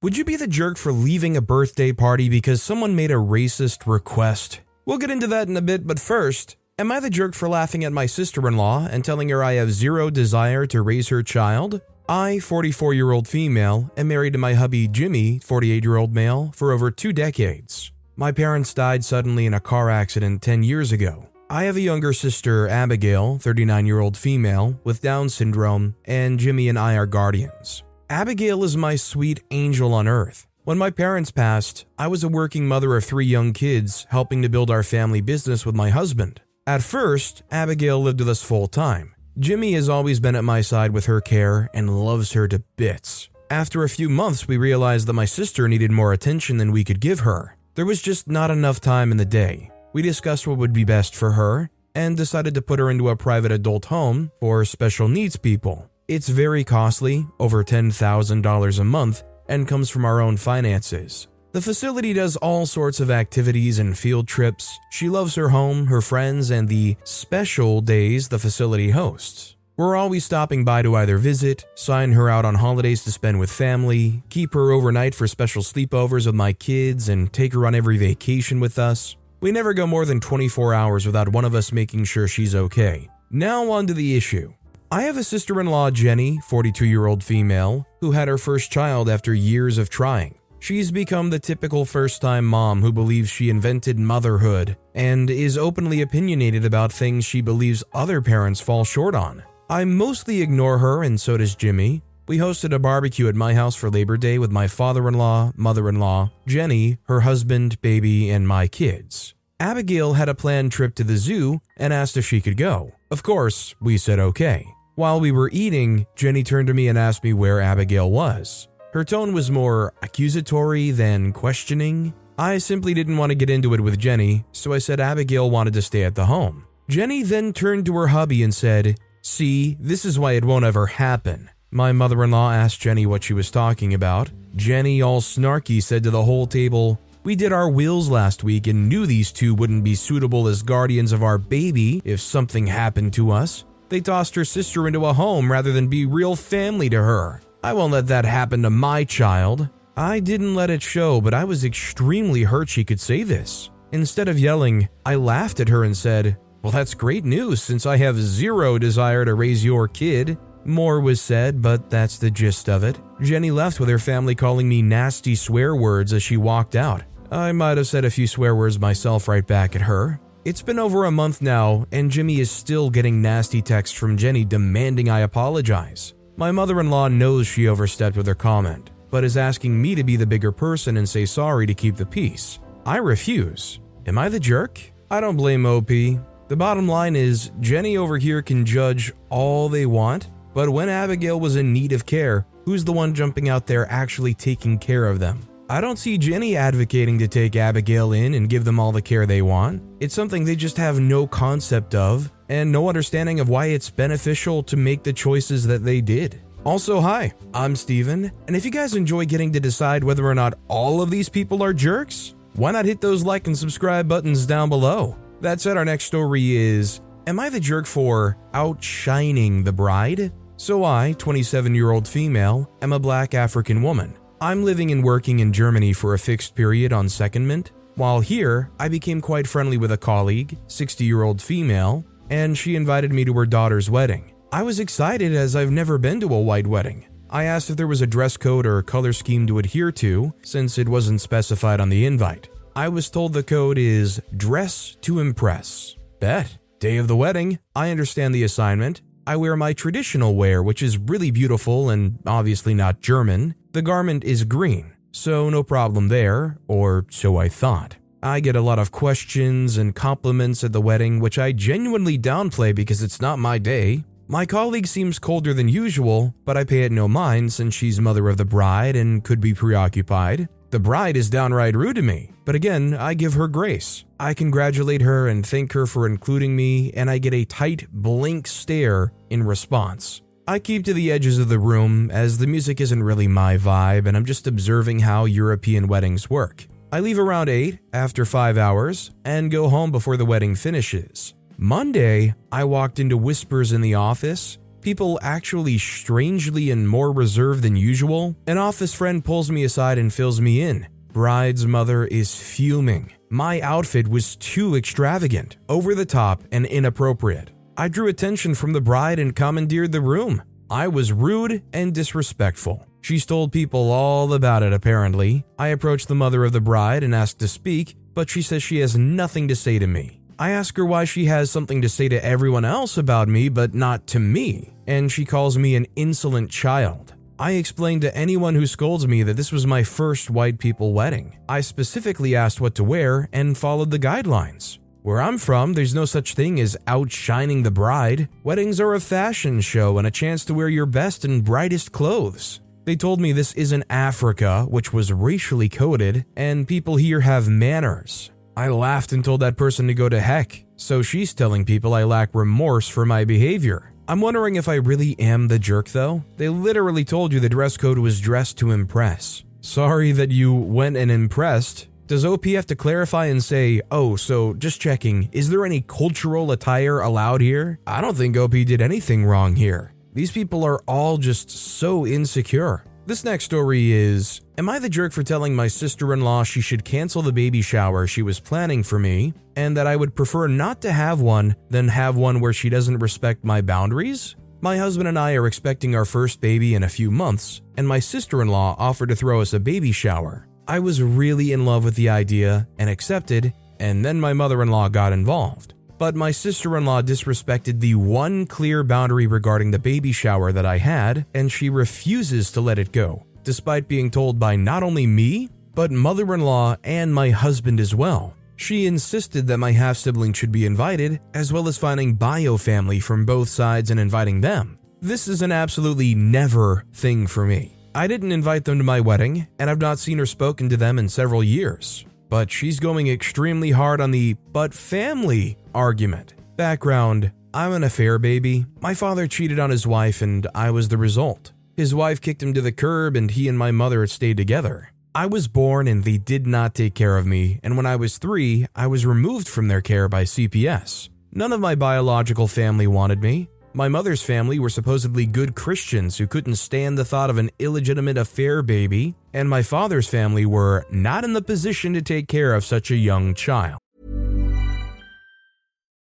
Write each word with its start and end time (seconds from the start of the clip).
Would 0.00 0.16
you 0.16 0.24
be 0.24 0.36
the 0.36 0.46
jerk 0.46 0.76
for 0.78 0.92
leaving 0.92 1.36
a 1.36 1.42
birthday 1.42 1.90
party 1.90 2.28
because 2.28 2.62
someone 2.62 2.94
made 2.94 3.10
a 3.10 3.14
racist 3.14 3.84
request? 3.84 4.60
We'll 4.86 4.98
get 4.98 5.10
into 5.10 5.26
that 5.26 5.48
in 5.48 5.56
a 5.56 5.60
bit, 5.60 5.88
but 5.88 5.98
first, 5.98 6.56
am 6.78 6.92
I 6.92 7.00
the 7.00 7.10
jerk 7.10 7.34
for 7.34 7.48
laughing 7.48 7.82
at 7.82 7.92
my 7.92 8.06
sister 8.06 8.46
in 8.46 8.56
law 8.56 8.86
and 8.86 9.04
telling 9.04 9.28
her 9.30 9.42
I 9.42 9.54
have 9.54 9.72
zero 9.72 10.08
desire 10.08 10.66
to 10.66 10.82
raise 10.82 11.08
her 11.08 11.24
child? 11.24 11.80
I, 12.08 12.38
44 12.38 12.94
year 12.94 13.10
old 13.10 13.26
female, 13.26 13.90
am 13.96 14.06
married 14.06 14.34
to 14.34 14.38
my 14.38 14.54
hubby 14.54 14.86
Jimmy, 14.86 15.40
48 15.40 15.82
year 15.82 15.96
old 15.96 16.14
male, 16.14 16.52
for 16.54 16.70
over 16.70 16.92
two 16.92 17.12
decades. 17.12 17.90
My 18.14 18.30
parents 18.30 18.72
died 18.72 19.04
suddenly 19.04 19.46
in 19.46 19.54
a 19.54 19.58
car 19.58 19.90
accident 19.90 20.42
10 20.42 20.62
years 20.62 20.92
ago. 20.92 21.26
I 21.50 21.64
have 21.64 21.74
a 21.74 21.80
younger 21.80 22.12
sister, 22.12 22.68
Abigail, 22.68 23.38
39 23.38 23.84
year 23.84 23.98
old 23.98 24.16
female, 24.16 24.78
with 24.84 25.02
Down 25.02 25.28
syndrome, 25.28 25.96
and 26.04 26.38
Jimmy 26.38 26.68
and 26.68 26.78
I 26.78 26.94
are 26.94 27.06
guardians. 27.06 27.82
Abigail 28.10 28.64
is 28.64 28.74
my 28.74 28.96
sweet 28.96 29.42
angel 29.50 29.92
on 29.92 30.08
earth. 30.08 30.46
When 30.64 30.78
my 30.78 30.88
parents 30.88 31.30
passed, 31.30 31.84
I 31.98 32.06
was 32.06 32.24
a 32.24 32.28
working 32.28 32.66
mother 32.66 32.96
of 32.96 33.04
three 33.04 33.26
young 33.26 33.52
kids, 33.52 34.06
helping 34.08 34.40
to 34.40 34.48
build 34.48 34.70
our 34.70 34.82
family 34.82 35.20
business 35.20 35.66
with 35.66 35.74
my 35.74 35.90
husband. 35.90 36.40
At 36.66 36.82
first, 36.82 37.42
Abigail 37.50 38.00
lived 38.00 38.20
with 38.20 38.30
us 38.30 38.42
full 38.42 38.66
time. 38.66 39.14
Jimmy 39.38 39.72
has 39.72 39.90
always 39.90 40.20
been 40.20 40.36
at 40.36 40.44
my 40.44 40.62
side 40.62 40.92
with 40.92 41.04
her 41.04 41.20
care 41.20 41.68
and 41.74 42.02
loves 42.02 42.32
her 42.32 42.48
to 42.48 42.62
bits. 42.76 43.28
After 43.50 43.84
a 43.84 43.90
few 43.90 44.08
months, 44.08 44.48
we 44.48 44.56
realized 44.56 45.06
that 45.06 45.12
my 45.12 45.26
sister 45.26 45.68
needed 45.68 45.90
more 45.90 46.14
attention 46.14 46.56
than 46.56 46.72
we 46.72 46.84
could 46.84 47.00
give 47.00 47.20
her. 47.20 47.58
There 47.74 47.86
was 47.86 48.00
just 48.00 48.26
not 48.26 48.50
enough 48.50 48.80
time 48.80 49.10
in 49.10 49.18
the 49.18 49.26
day. 49.26 49.70
We 49.92 50.00
discussed 50.00 50.46
what 50.46 50.56
would 50.56 50.72
be 50.72 50.84
best 50.84 51.14
for 51.14 51.32
her 51.32 51.68
and 51.94 52.16
decided 52.16 52.54
to 52.54 52.62
put 52.62 52.78
her 52.78 52.90
into 52.90 53.10
a 53.10 53.16
private 53.16 53.52
adult 53.52 53.86
home 53.86 54.30
for 54.40 54.64
special 54.64 55.08
needs 55.08 55.36
people. 55.36 55.87
It's 56.08 56.30
very 56.30 56.64
costly, 56.64 57.26
over 57.38 57.62
$10,000 57.62 58.78
a 58.78 58.84
month, 58.84 59.22
and 59.46 59.68
comes 59.68 59.90
from 59.90 60.06
our 60.06 60.22
own 60.22 60.38
finances. 60.38 61.28
The 61.52 61.60
facility 61.60 62.14
does 62.14 62.36
all 62.36 62.64
sorts 62.64 62.98
of 62.98 63.10
activities 63.10 63.78
and 63.78 63.96
field 63.96 64.26
trips. 64.26 64.78
She 64.90 65.10
loves 65.10 65.34
her 65.34 65.50
home, 65.50 65.84
her 65.88 66.00
friends, 66.00 66.50
and 66.50 66.66
the 66.66 66.96
special 67.04 67.82
days 67.82 68.28
the 68.28 68.38
facility 68.38 68.88
hosts. 68.88 69.56
We're 69.76 69.96
always 69.96 70.24
stopping 70.24 70.64
by 70.64 70.80
to 70.80 70.96
either 70.96 71.18
visit, 71.18 71.66
sign 71.74 72.12
her 72.12 72.30
out 72.30 72.46
on 72.46 72.54
holidays 72.54 73.04
to 73.04 73.12
spend 73.12 73.38
with 73.38 73.52
family, 73.52 74.22
keep 74.30 74.54
her 74.54 74.72
overnight 74.72 75.14
for 75.14 75.26
special 75.26 75.62
sleepovers 75.62 76.24
with 76.24 76.34
my 76.34 76.54
kids, 76.54 77.10
and 77.10 77.30
take 77.34 77.52
her 77.52 77.66
on 77.66 77.74
every 77.74 77.98
vacation 77.98 78.60
with 78.60 78.78
us. 78.78 79.14
We 79.42 79.52
never 79.52 79.74
go 79.74 79.86
more 79.86 80.06
than 80.06 80.20
24 80.20 80.72
hours 80.72 81.04
without 81.04 81.28
one 81.28 81.44
of 81.44 81.54
us 81.54 81.70
making 81.70 82.04
sure 82.04 82.26
she's 82.26 82.54
okay. 82.54 83.10
Now, 83.30 83.70
on 83.70 83.86
to 83.88 83.94
the 83.94 84.16
issue. 84.16 84.54
I 84.90 85.02
have 85.02 85.18
a 85.18 85.24
sister 85.24 85.60
in 85.60 85.66
law, 85.66 85.90
Jenny, 85.90 86.40
42 86.46 86.86
year 86.86 87.04
old 87.04 87.22
female, 87.22 87.86
who 88.00 88.12
had 88.12 88.26
her 88.26 88.38
first 88.38 88.72
child 88.72 89.10
after 89.10 89.34
years 89.34 89.76
of 89.76 89.90
trying. 89.90 90.38
She's 90.60 90.90
become 90.90 91.28
the 91.28 91.38
typical 91.38 91.84
first 91.84 92.22
time 92.22 92.46
mom 92.46 92.80
who 92.80 92.90
believes 92.90 93.28
she 93.28 93.50
invented 93.50 93.98
motherhood 93.98 94.78
and 94.94 95.28
is 95.28 95.58
openly 95.58 96.00
opinionated 96.00 96.64
about 96.64 96.90
things 96.90 97.26
she 97.26 97.42
believes 97.42 97.84
other 97.92 98.22
parents 98.22 98.60
fall 98.60 98.82
short 98.82 99.14
on. 99.14 99.42
I 99.68 99.84
mostly 99.84 100.40
ignore 100.40 100.78
her, 100.78 101.02
and 101.02 101.20
so 101.20 101.36
does 101.36 101.54
Jimmy. 101.54 102.02
We 102.26 102.38
hosted 102.38 102.72
a 102.72 102.78
barbecue 102.78 103.28
at 103.28 103.34
my 103.34 103.52
house 103.52 103.76
for 103.76 103.90
Labor 103.90 104.16
Day 104.16 104.38
with 104.38 104.50
my 104.50 104.68
father 104.68 105.06
in 105.06 105.14
law, 105.14 105.52
mother 105.54 105.90
in 105.90 106.00
law, 106.00 106.32
Jenny, 106.46 106.96
her 107.04 107.20
husband, 107.20 107.78
baby, 107.82 108.30
and 108.30 108.48
my 108.48 108.66
kids. 108.66 109.34
Abigail 109.60 110.14
had 110.14 110.30
a 110.30 110.34
planned 110.34 110.72
trip 110.72 110.94
to 110.94 111.04
the 111.04 111.16
zoo 111.18 111.60
and 111.76 111.92
asked 111.92 112.16
if 112.16 112.24
she 112.24 112.40
could 112.40 112.56
go. 112.56 112.92
Of 113.10 113.22
course, 113.22 113.74
we 113.80 113.98
said 113.98 114.18
okay. 114.18 114.66
While 114.98 115.20
we 115.20 115.30
were 115.30 115.48
eating, 115.52 116.08
Jenny 116.16 116.42
turned 116.42 116.66
to 116.66 116.74
me 116.74 116.88
and 116.88 116.98
asked 116.98 117.22
me 117.22 117.32
where 117.32 117.60
Abigail 117.60 118.10
was. 118.10 118.66
Her 118.92 119.04
tone 119.04 119.32
was 119.32 119.48
more 119.48 119.92
accusatory 120.02 120.90
than 120.90 121.32
questioning. 121.32 122.12
I 122.36 122.58
simply 122.58 122.94
didn't 122.94 123.16
want 123.16 123.30
to 123.30 123.36
get 123.36 123.48
into 123.48 123.74
it 123.74 123.80
with 123.80 123.96
Jenny, 123.96 124.44
so 124.50 124.72
I 124.72 124.78
said 124.78 124.98
Abigail 124.98 125.48
wanted 125.52 125.74
to 125.74 125.82
stay 125.82 126.02
at 126.02 126.16
the 126.16 126.26
home. 126.26 126.66
Jenny 126.88 127.22
then 127.22 127.52
turned 127.52 127.86
to 127.86 127.94
her 127.94 128.08
hubby 128.08 128.42
and 128.42 128.52
said, 128.52 128.98
See, 129.22 129.76
this 129.78 130.04
is 130.04 130.18
why 130.18 130.32
it 130.32 130.44
won't 130.44 130.64
ever 130.64 130.86
happen. 130.86 131.48
My 131.70 131.92
mother 131.92 132.24
in 132.24 132.32
law 132.32 132.50
asked 132.50 132.80
Jenny 132.80 133.06
what 133.06 133.22
she 133.22 133.34
was 133.34 133.52
talking 133.52 133.94
about. 133.94 134.32
Jenny, 134.56 135.00
all 135.00 135.20
snarky, 135.20 135.80
said 135.80 136.02
to 136.02 136.10
the 136.10 136.24
whole 136.24 136.48
table, 136.48 137.00
We 137.22 137.36
did 137.36 137.52
our 137.52 137.70
wills 137.70 138.08
last 138.08 138.42
week 138.42 138.66
and 138.66 138.88
knew 138.88 139.06
these 139.06 139.30
two 139.30 139.54
wouldn't 139.54 139.84
be 139.84 139.94
suitable 139.94 140.48
as 140.48 140.64
guardians 140.64 141.12
of 141.12 141.22
our 141.22 141.38
baby 141.38 142.02
if 142.04 142.18
something 142.18 142.66
happened 142.66 143.12
to 143.12 143.30
us. 143.30 143.64
They 143.88 144.00
tossed 144.00 144.34
her 144.34 144.44
sister 144.44 144.86
into 144.86 145.06
a 145.06 145.12
home 145.12 145.50
rather 145.50 145.72
than 145.72 145.88
be 145.88 146.04
real 146.04 146.36
family 146.36 146.90
to 146.90 146.98
her. 146.98 147.40
I 147.62 147.72
won't 147.72 147.92
let 147.92 148.06
that 148.08 148.24
happen 148.24 148.62
to 148.62 148.70
my 148.70 149.04
child. 149.04 149.68
I 149.96 150.20
didn't 150.20 150.54
let 150.54 150.70
it 150.70 150.82
show, 150.82 151.20
but 151.20 151.34
I 151.34 151.44
was 151.44 151.64
extremely 151.64 152.44
hurt 152.44 152.68
she 152.68 152.84
could 152.84 153.00
say 153.00 153.22
this. 153.22 153.70
Instead 153.92 154.28
of 154.28 154.38
yelling, 154.38 154.88
I 155.04 155.14
laughed 155.14 155.60
at 155.60 155.70
her 155.70 155.84
and 155.84 155.96
said, 155.96 156.36
Well, 156.62 156.70
that's 156.70 156.94
great 156.94 157.24
news 157.24 157.62
since 157.62 157.86
I 157.86 157.96
have 157.96 158.16
zero 158.16 158.78
desire 158.78 159.24
to 159.24 159.34
raise 159.34 159.64
your 159.64 159.88
kid. 159.88 160.38
More 160.64 161.00
was 161.00 161.20
said, 161.20 161.62
but 161.62 161.88
that's 161.88 162.18
the 162.18 162.30
gist 162.30 162.68
of 162.68 162.84
it. 162.84 163.00
Jenny 163.22 163.50
left 163.50 163.80
with 163.80 163.88
her 163.88 163.98
family 163.98 164.34
calling 164.34 164.68
me 164.68 164.82
nasty 164.82 165.34
swear 165.34 165.74
words 165.74 166.12
as 166.12 166.22
she 166.22 166.36
walked 166.36 166.76
out. 166.76 167.02
I 167.30 167.52
might 167.52 167.78
have 167.78 167.86
said 167.86 168.04
a 168.04 168.10
few 168.10 168.26
swear 168.26 168.54
words 168.54 168.78
myself 168.78 169.28
right 169.28 169.46
back 169.46 169.74
at 169.74 169.82
her. 169.82 170.20
It's 170.44 170.62
been 170.62 170.78
over 170.78 171.04
a 171.04 171.10
month 171.10 171.42
now, 171.42 171.84
and 171.90 172.12
Jimmy 172.12 172.38
is 172.38 172.48
still 172.48 172.90
getting 172.90 173.20
nasty 173.20 173.60
texts 173.60 173.96
from 173.98 174.16
Jenny 174.16 174.44
demanding 174.44 175.10
I 175.10 175.20
apologize. 175.20 176.14
My 176.36 176.52
mother 176.52 176.78
in 176.78 176.90
law 176.90 177.08
knows 177.08 177.48
she 177.48 177.66
overstepped 177.66 178.16
with 178.16 178.26
her 178.28 178.36
comment, 178.36 178.90
but 179.10 179.24
is 179.24 179.36
asking 179.36 179.80
me 179.82 179.96
to 179.96 180.04
be 180.04 180.14
the 180.14 180.26
bigger 180.26 180.52
person 180.52 180.96
and 180.96 181.08
say 181.08 181.26
sorry 181.26 181.66
to 181.66 181.74
keep 181.74 181.96
the 181.96 182.06
peace. 182.06 182.60
I 182.86 182.98
refuse. 182.98 183.80
Am 184.06 184.16
I 184.16 184.28
the 184.28 184.38
jerk? 184.38 184.80
I 185.10 185.20
don't 185.20 185.36
blame 185.36 185.66
OP. 185.66 185.88
The 185.88 186.56
bottom 186.56 186.86
line 186.86 187.16
is, 187.16 187.50
Jenny 187.58 187.96
over 187.96 188.16
here 188.16 188.40
can 188.40 188.64
judge 188.64 189.12
all 189.30 189.68
they 189.68 189.86
want, 189.86 190.30
but 190.54 190.70
when 190.70 190.88
Abigail 190.88 191.40
was 191.40 191.56
in 191.56 191.72
need 191.72 191.90
of 191.90 192.06
care, 192.06 192.46
who's 192.64 192.84
the 192.84 192.92
one 192.92 193.12
jumping 193.12 193.48
out 193.48 193.66
there 193.66 193.90
actually 193.90 194.34
taking 194.34 194.78
care 194.78 195.06
of 195.06 195.18
them? 195.18 195.40
I 195.70 195.82
don't 195.82 195.98
see 195.98 196.16
Jenny 196.16 196.56
advocating 196.56 197.18
to 197.18 197.28
take 197.28 197.54
Abigail 197.54 198.12
in 198.12 198.32
and 198.32 198.48
give 198.48 198.64
them 198.64 198.80
all 198.80 198.90
the 198.90 199.02
care 199.02 199.26
they 199.26 199.42
want. 199.42 199.82
It's 200.00 200.14
something 200.14 200.46
they 200.46 200.56
just 200.56 200.78
have 200.78 200.98
no 200.98 201.26
concept 201.26 201.94
of 201.94 202.32
and 202.48 202.72
no 202.72 202.88
understanding 202.88 203.38
of 203.38 203.50
why 203.50 203.66
it's 203.66 203.90
beneficial 203.90 204.62
to 204.62 204.78
make 204.78 205.02
the 205.02 205.12
choices 205.12 205.66
that 205.66 205.84
they 205.84 206.00
did. 206.00 206.40
Also, 206.64 207.02
hi, 207.02 207.34
I'm 207.52 207.76
Steven, 207.76 208.32
and 208.46 208.56
if 208.56 208.64
you 208.64 208.70
guys 208.70 208.94
enjoy 208.94 209.26
getting 209.26 209.52
to 209.52 209.60
decide 209.60 210.02
whether 210.02 210.26
or 210.26 210.34
not 210.34 210.58
all 210.68 211.02
of 211.02 211.10
these 211.10 211.28
people 211.28 211.62
are 211.62 211.74
jerks, 211.74 212.34
why 212.54 212.72
not 212.72 212.86
hit 212.86 213.02
those 213.02 213.22
like 213.22 213.46
and 213.46 213.56
subscribe 213.56 214.08
buttons 214.08 214.46
down 214.46 214.70
below? 214.70 215.18
That 215.42 215.60
said, 215.60 215.76
our 215.76 215.84
next 215.84 216.04
story 216.04 216.56
is 216.56 217.02
Am 217.26 217.38
I 217.38 217.50
the 217.50 217.60
jerk 217.60 217.84
for 217.84 218.38
outshining 218.54 219.64
the 219.64 219.72
bride? 219.72 220.32
So, 220.56 220.82
I, 220.82 221.14
27 221.18 221.74
year 221.74 221.90
old 221.90 222.08
female, 222.08 222.70
am 222.80 222.94
a 222.94 222.98
black 222.98 223.34
African 223.34 223.82
woman. 223.82 224.16
I'm 224.40 224.64
living 224.64 224.92
and 224.92 225.02
working 225.02 225.40
in 225.40 225.52
Germany 225.52 225.92
for 225.92 226.14
a 226.14 226.18
fixed 226.18 226.54
period 226.54 226.92
on 226.92 227.06
secondment. 227.06 227.72
While 227.96 228.20
here, 228.20 228.70
I 228.78 228.88
became 228.88 229.20
quite 229.20 229.48
friendly 229.48 229.78
with 229.78 229.90
a 229.90 229.96
colleague, 229.96 230.56
60 230.68 231.04
year 231.04 231.24
old 231.24 231.42
female, 231.42 232.04
and 232.30 232.56
she 232.56 232.76
invited 232.76 233.12
me 233.12 233.24
to 233.24 233.32
her 233.34 233.46
daughter's 233.46 233.90
wedding. 233.90 234.32
I 234.52 234.62
was 234.62 234.78
excited 234.78 235.34
as 235.34 235.56
I've 235.56 235.72
never 235.72 235.98
been 235.98 236.20
to 236.20 236.32
a 236.32 236.40
white 236.40 236.68
wedding. 236.68 237.04
I 237.28 237.44
asked 237.44 237.68
if 237.68 237.76
there 237.76 237.88
was 237.88 238.00
a 238.00 238.06
dress 238.06 238.36
code 238.36 238.64
or 238.64 238.80
color 238.80 239.12
scheme 239.12 239.44
to 239.48 239.58
adhere 239.58 239.90
to, 239.92 240.32
since 240.42 240.78
it 240.78 240.88
wasn't 240.88 241.20
specified 241.20 241.80
on 241.80 241.88
the 241.88 242.06
invite. 242.06 242.48
I 242.76 242.88
was 242.88 243.10
told 243.10 243.32
the 243.32 243.42
code 243.42 243.76
is 243.76 244.22
dress 244.36 244.96
to 245.00 245.18
impress. 245.18 245.96
Bet. 246.20 246.58
Day 246.78 246.98
of 246.98 247.08
the 247.08 247.16
wedding, 247.16 247.58
I 247.74 247.90
understand 247.90 248.32
the 248.32 248.44
assignment. 248.44 249.02
I 249.26 249.34
wear 249.36 249.56
my 249.56 249.72
traditional 249.72 250.36
wear, 250.36 250.62
which 250.62 250.82
is 250.82 250.96
really 250.96 251.32
beautiful 251.32 251.90
and 251.90 252.20
obviously 252.24 252.72
not 252.72 253.00
German. 253.00 253.56
The 253.72 253.82
garment 253.82 254.24
is 254.24 254.44
green, 254.44 254.92
so 255.12 255.50
no 255.50 255.62
problem 255.62 256.08
there, 256.08 256.56
or 256.68 257.04
so 257.10 257.36
I 257.36 257.50
thought. 257.50 257.96
I 258.22 258.40
get 258.40 258.56
a 258.56 258.62
lot 258.62 258.78
of 258.78 258.90
questions 258.90 259.76
and 259.76 259.94
compliments 259.94 260.64
at 260.64 260.72
the 260.72 260.80
wedding, 260.80 261.20
which 261.20 261.38
I 261.38 261.52
genuinely 261.52 262.18
downplay 262.18 262.74
because 262.74 263.02
it's 263.02 263.20
not 263.20 263.38
my 263.38 263.58
day. 263.58 264.04
My 264.26 264.46
colleague 264.46 264.86
seems 264.86 265.18
colder 265.18 265.52
than 265.52 265.68
usual, 265.68 266.34
but 266.46 266.56
I 266.56 266.64
pay 266.64 266.84
it 266.84 266.92
no 266.92 267.08
mind 267.08 267.52
since 267.52 267.74
she's 267.74 268.00
mother 268.00 268.28
of 268.30 268.38
the 268.38 268.44
bride 268.46 268.96
and 268.96 269.22
could 269.22 269.40
be 269.40 269.52
preoccupied. 269.52 270.48
The 270.70 270.78
bride 270.78 271.16
is 271.18 271.30
downright 271.30 271.76
rude 271.76 271.96
to 271.96 272.02
me, 272.02 272.32
but 272.46 272.54
again, 272.54 272.94
I 272.94 273.12
give 273.12 273.34
her 273.34 273.48
grace. 273.48 274.04
I 274.18 274.32
congratulate 274.32 275.02
her 275.02 275.28
and 275.28 275.46
thank 275.46 275.72
her 275.72 275.86
for 275.86 276.06
including 276.06 276.56
me, 276.56 276.90
and 276.92 277.10
I 277.10 277.18
get 277.18 277.34
a 277.34 277.44
tight, 277.44 277.86
blank 277.92 278.46
stare 278.46 279.12
in 279.28 279.42
response. 279.42 280.22
I 280.48 280.58
keep 280.58 280.86
to 280.86 280.94
the 280.94 281.12
edges 281.12 281.38
of 281.38 281.50
the 281.50 281.58
room 281.58 282.10
as 282.10 282.38
the 282.38 282.46
music 282.46 282.80
isn't 282.80 283.02
really 283.02 283.28
my 283.28 283.58
vibe 283.58 284.06
and 284.06 284.16
I'm 284.16 284.24
just 284.24 284.46
observing 284.46 285.00
how 285.00 285.26
European 285.26 285.88
weddings 285.88 286.30
work. 286.30 286.66
I 286.90 287.00
leave 287.00 287.18
around 287.18 287.50
8 287.50 287.78
after 287.92 288.24
5 288.24 288.56
hours 288.56 289.10
and 289.26 289.50
go 289.50 289.68
home 289.68 289.92
before 289.92 290.16
the 290.16 290.24
wedding 290.24 290.54
finishes. 290.54 291.34
Monday, 291.58 292.34
I 292.50 292.64
walked 292.64 292.98
into 292.98 293.18
whispers 293.18 293.72
in 293.72 293.82
the 293.82 293.96
office 293.96 294.56
people 294.80 295.18
actually 295.20 295.76
strangely 295.76 296.70
and 296.70 296.88
more 296.88 297.12
reserved 297.12 297.62
than 297.62 297.76
usual, 297.76 298.34
an 298.46 298.56
office 298.56 298.94
friend 298.94 299.22
pulls 299.22 299.50
me 299.50 299.64
aside 299.64 299.98
and 299.98 300.10
fills 300.10 300.40
me 300.40 300.62
in. 300.62 300.88
Bride's 301.12 301.66
mother 301.66 302.06
is 302.06 302.34
fuming. 302.34 303.12
My 303.28 303.60
outfit 303.60 304.08
was 304.08 304.36
too 304.36 304.76
extravagant, 304.76 305.58
over 305.68 305.94
the 305.94 306.06
top, 306.06 306.42
and 306.52 306.64
inappropriate. 306.64 307.50
I 307.80 307.86
drew 307.86 308.08
attention 308.08 308.56
from 308.56 308.72
the 308.72 308.80
bride 308.80 309.20
and 309.20 309.36
commandeered 309.36 309.92
the 309.92 310.00
room. 310.00 310.42
I 310.68 310.88
was 310.88 311.12
rude 311.12 311.62
and 311.72 311.94
disrespectful. 311.94 312.84
She's 313.02 313.24
told 313.24 313.52
people 313.52 313.92
all 313.92 314.32
about 314.32 314.64
it, 314.64 314.72
apparently. 314.72 315.44
I 315.60 315.68
approached 315.68 316.08
the 316.08 316.16
mother 316.16 316.44
of 316.44 316.50
the 316.50 316.60
bride 316.60 317.04
and 317.04 317.14
asked 317.14 317.38
to 317.38 317.46
speak, 317.46 317.94
but 318.14 318.28
she 318.28 318.42
says 318.42 318.64
she 318.64 318.80
has 318.80 318.98
nothing 318.98 319.46
to 319.46 319.54
say 319.54 319.78
to 319.78 319.86
me. 319.86 320.20
I 320.40 320.50
ask 320.50 320.76
her 320.76 320.84
why 320.84 321.04
she 321.04 321.26
has 321.26 321.52
something 321.52 321.80
to 321.82 321.88
say 321.88 322.08
to 322.08 322.24
everyone 322.24 322.64
else 322.64 322.98
about 322.98 323.28
me, 323.28 323.48
but 323.48 323.74
not 323.74 324.08
to 324.08 324.18
me, 324.18 324.74
and 324.88 325.12
she 325.12 325.24
calls 325.24 325.56
me 325.56 325.76
an 325.76 325.86
insolent 325.94 326.50
child. 326.50 327.14
I 327.38 327.52
explained 327.52 328.02
to 328.02 328.16
anyone 328.16 328.56
who 328.56 328.66
scolds 328.66 329.06
me 329.06 329.22
that 329.22 329.36
this 329.36 329.52
was 329.52 329.68
my 329.68 329.84
first 329.84 330.30
white 330.30 330.58
people 330.58 330.92
wedding. 330.92 331.38
I 331.48 331.60
specifically 331.60 332.34
asked 332.34 332.60
what 332.60 332.74
to 332.74 332.82
wear 332.82 333.28
and 333.32 333.56
followed 333.56 333.92
the 333.92 334.00
guidelines. 334.00 334.78
Where 335.08 335.22
I'm 335.22 335.38
from, 335.38 335.72
there's 335.72 335.94
no 335.94 336.04
such 336.04 336.34
thing 336.34 336.60
as 336.60 336.76
outshining 336.86 337.62
the 337.62 337.70
bride. 337.70 338.28
Weddings 338.44 338.78
are 338.78 338.92
a 338.92 339.00
fashion 339.00 339.62
show 339.62 339.96
and 339.96 340.06
a 340.06 340.10
chance 340.10 340.44
to 340.44 340.52
wear 340.52 340.68
your 340.68 340.84
best 340.84 341.24
and 341.24 341.42
brightest 341.42 341.92
clothes. 341.92 342.60
They 342.84 342.94
told 342.94 343.18
me 343.18 343.32
this 343.32 343.54
isn't 343.54 343.86
Africa, 343.88 344.66
which 344.68 344.92
was 344.92 345.10
racially 345.10 345.70
coded, 345.70 346.26
and 346.36 346.68
people 346.68 346.96
here 346.96 347.20
have 347.20 347.48
manners. 347.48 348.30
I 348.54 348.68
laughed 348.68 349.14
and 349.14 349.24
told 349.24 349.40
that 349.40 349.56
person 349.56 349.86
to 349.86 349.94
go 349.94 350.10
to 350.10 350.20
heck, 350.20 350.62
so 350.76 351.00
she's 351.00 351.32
telling 351.32 351.64
people 351.64 351.94
I 351.94 352.04
lack 352.04 352.34
remorse 352.34 352.86
for 352.86 353.06
my 353.06 353.24
behavior. 353.24 353.94
I'm 354.08 354.20
wondering 354.20 354.56
if 354.56 354.68
I 354.68 354.74
really 354.74 355.18
am 355.18 355.48
the 355.48 355.58
jerk 355.58 355.88
though. 355.88 356.22
They 356.36 356.50
literally 356.50 357.06
told 357.06 357.32
you 357.32 357.40
the 357.40 357.48
dress 357.48 357.78
code 357.78 357.98
was 357.98 358.20
dressed 358.20 358.58
to 358.58 358.72
impress. 358.72 359.42
Sorry 359.62 360.12
that 360.12 360.32
you 360.32 360.52
went 360.52 360.98
and 360.98 361.10
impressed. 361.10 361.88
Does 362.08 362.24
OP 362.24 362.46
have 362.46 362.64
to 362.68 362.74
clarify 362.74 363.26
and 363.26 363.44
say, 363.44 363.82
oh, 363.90 364.16
so 364.16 364.54
just 364.54 364.80
checking, 364.80 365.28
is 365.30 365.50
there 365.50 365.66
any 365.66 365.82
cultural 365.82 366.52
attire 366.52 367.00
allowed 367.00 367.42
here? 367.42 367.80
I 367.86 368.00
don't 368.00 368.16
think 368.16 368.34
OP 368.34 368.52
did 368.52 368.80
anything 368.80 369.26
wrong 369.26 369.54
here. 369.54 369.92
These 370.14 370.32
people 370.32 370.64
are 370.64 370.80
all 370.88 371.18
just 371.18 371.50
so 371.50 372.06
insecure. 372.06 372.82
This 373.04 373.24
next 373.24 373.44
story 373.44 373.92
is 373.92 374.40
Am 374.56 374.70
I 374.70 374.78
the 374.78 374.88
jerk 374.88 375.12
for 375.12 375.22
telling 375.22 375.54
my 375.54 375.68
sister 375.68 376.14
in 376.14 376.22
law 376.22 376.44
she 376.44 376.62
should 376.62 376.82
cancel 376.82 377.20
the 377.20 377.30
baby 377.30 377.60
shower 377.60 378.06
she 378.06 378.22
was 378.22 378.40
planning 378.40 378.82
for 378.82 378.98
me, 378.98 379.34
and 379.54 379.76
that 379.76 379.86
I 379.86 379.94
would 379.94 380.16
prefer 380.16 380.46
not 380.46 380.80
to 380.82 380.92
have 380.92 381.20
one 381.20 381.56
than 381.68 381.88
have 381.88 382.16
one 382.16 382.40
where 382.40 382.54
she 382.54 382.70
doesn't 382.70 383.00
respect 383.00 383.44
my 383.44 383.60
boundaries? 383.60 384.34
My 384.62 384.78
husband 384.78 385.08
and 385.08 385.18
I 385.18 385.34
are 385.34 385.46
expecting 385.46 385.94
our 385.94 386.06
first 386.06 386.40
baby 386.40 386.74
in 386.74 386.84
a 386.84 386.88
few 386.88 387.10
months, 387.10 387.60
and 387.76 387.86
my 387.86 387.98
sister 387.98 388.40
in 388.40 388.48
law 388.48 388.74
offered 388.78 389.10
to 389.10 389.16
throw 389.16 389.42
us 389.42 389.52
a 389.52 389.60
baby 389.60 389.92
shower. 389.92 390.47
I 390.70 390.80
was 390.80 391.02
really 391.02 391.52
in 391.52 391.64
love 391.64 391.82
with 391.82 391.94
the 391.94 392.10
idea 392.10 392.68
and 392.78 392.90
accepted, 392.90 393.54
and 393.80 394.04
then 394.04 394.20
my 394.20 394.34
mother 394.34 394.60
in 394.60 394.68
law 394.68 394.90
got 394.90 395.14
involved. 395.14 395.72
But 395.96 396.14
my 396.14 396.30
sister 396.30 396.76
in 396.76 396.84
law 396.84 397.00
disrespected 397.00 397.80
the 397.80 397.94
one 397.94 398.44
clear 398.44 398.84
boundary 398.84 399.26
regarding 399.26 399.70
the 399.70 399.78
baby 399.78 400.12
shower 400.12 400.52
that 400.52 400.66
I 400.66 400.76
had, 400.76 401.24
and 401.32 401.50
she 401.50 401.70
refuses 401.70 402.52
to 402.52 402.60
let 402.60 402.78
it 402.78 402.92
go, 402.92 403.24
despite 403.44 403.88
being 403.88 404.10
told 404.10 404.38
by 404.38 404.56
not 404.56 404.82
only 404.82 405.06
me, 405.06 405.48
but 405.74 405.90
mother 405.90 406.34
in 406.34 406.42
law 406.42 406.76
and 406.84 407.14
my 407.14 407.30
husband 407.30 407.80
as 407.80 407.94
well. 407.94 408.34
She 408.56 408.84
insisted 408.84 409.46
that 409.46 409.56
my 409.56 409.72
half 409.72 409.96
sibling 409.96 410.34
should 410.34 410.52
be 410.52 410.66
invited, 410.66 411.18
as 411.32 411.50
well 411.50 411.66
as 411.66 411.78
finding 411.78 412.14
bio 412.14 412.58
family 412.58 413.00
from 413.00 413.24
both 413.24 413.48
sides 413.48 413.90
and 413.90 413.98
inviting 413.98 414.42
them. 414.42 414.78
This 415.00 415.28
is 415.28 415.40
an 415.40 415.50
absolutely 415.50 416.14
never 416.14 416.84
thing 416.92 417.26
for 417.26 417.46
me. 417.46 417.77
I 417.98 418.06
didn't 418.06 418.32
invite 418.32 418.64
them 418.64 418.78
to 418.78 418.84
my 418.84 419.00
wedding, 419.00 419.48
and 419.58 419.68
I've 419.68 419.80
not 419.80 419.98
seen 419.98 420.20
or 420.20 420.26
spoken 420.26 420.68
to 420.68 420.76
them 420.76 420.98
in 420.98 421.08
several 421.08 421.42
years 421.42 422.06
but 422.28 422.50
she's 422.50 422.80
going 422.80 423.08
extremely 423.08 423.70
hard 423.70 424.00
on 424.00 424.10
the 424.10 424.34
but 424.52 424.74
family 424.74 425.56
argument. 425.74 426.34
Background 426.56 427.32
I'm 427.54 427.72
an 427.72 427.84
affair 427.84 428.18
baby. 428.18 428.66
My 428.80 428.92
father 428.94 429.26
cheated 429.26 429.58
on 429.58 429.70
his 429.70 429.86
wife, 429.86 430.20
and 430.20 430.46
I 430.54 430.70
was 430.70 430.88
the 430.88 430.98
result. 430.98 431.52
His 431.76 431.94
wife 431.94 432.20
kicked 432.20 432.42
him 432.42 432.52
to 432.54 432.60
the 432.60 432.72
curb, 432.72 433.16
and 433.16 433.30
he 433.30 433.48
and 433.48 433.58
my 433.58 433.70
mother 433.70 434.06
stayed 434.06 434.36
together. 434.36 434.92
I 435.14 435.26
was 435.26 435.48
born 435.48 435.88
and 435.88 436.04
they 436.04 436.18
did 436.18 436.46
not 436.46 436.74
take 436.74 436.94
care 436.94 437.16
of 437.16 437.26
me, 437.26 437.58
and 437.62 437.76
when 437.76 437.86
I 437.86 437.96
was 437.96 438.18
three, 438.18 438.66
I 438.76 438.86
was 438.86 439.06
removed 439.06 439.48
from 439.48 439.68
their 439.68 439.80
care 439.80 440.08
by 440.08 440.24
CPS. 440.24 441.08
None 441.32 441.52
of 441.52 441.60
my 441.60 441.74
biological 441.74 442.46
family 442.46 442.86
wanted 442.86 443.22
me. 443.22 443.48
My 443.78 443.86
mother's 443.86 444.24
family 444.24 444.58
were 444.58 444.70
supposedly 444.70 445.24
good 445.24 445.54
Christians 445.54 446.18
who 446.18 446.26
couldn't 446.26 446.56
stand 446.56 446.98
the 446.98 447.04
thought 447.04 447.30
of 447.30 447.38
an 447.38 447.52
illegitimate 447.60 448.18
affair 448.18 448.60
baby, 448.60 449.14
and 449.32 449.48
my 449.48 449.62
father's 449.62 450.08
family 450.08 450.44
were 450.44 450.84
not 450.90 451.22
in 451.22 451.32
the 451.32 451.40
position 451.40 451.92
to 451.92 452.02
take 452.02 452.26
care 452.26 452.54
of 452.54 452.64
such 452.64 452.90
a 452.90 452.96
young 452.96 453.34
child. 453.34 453.78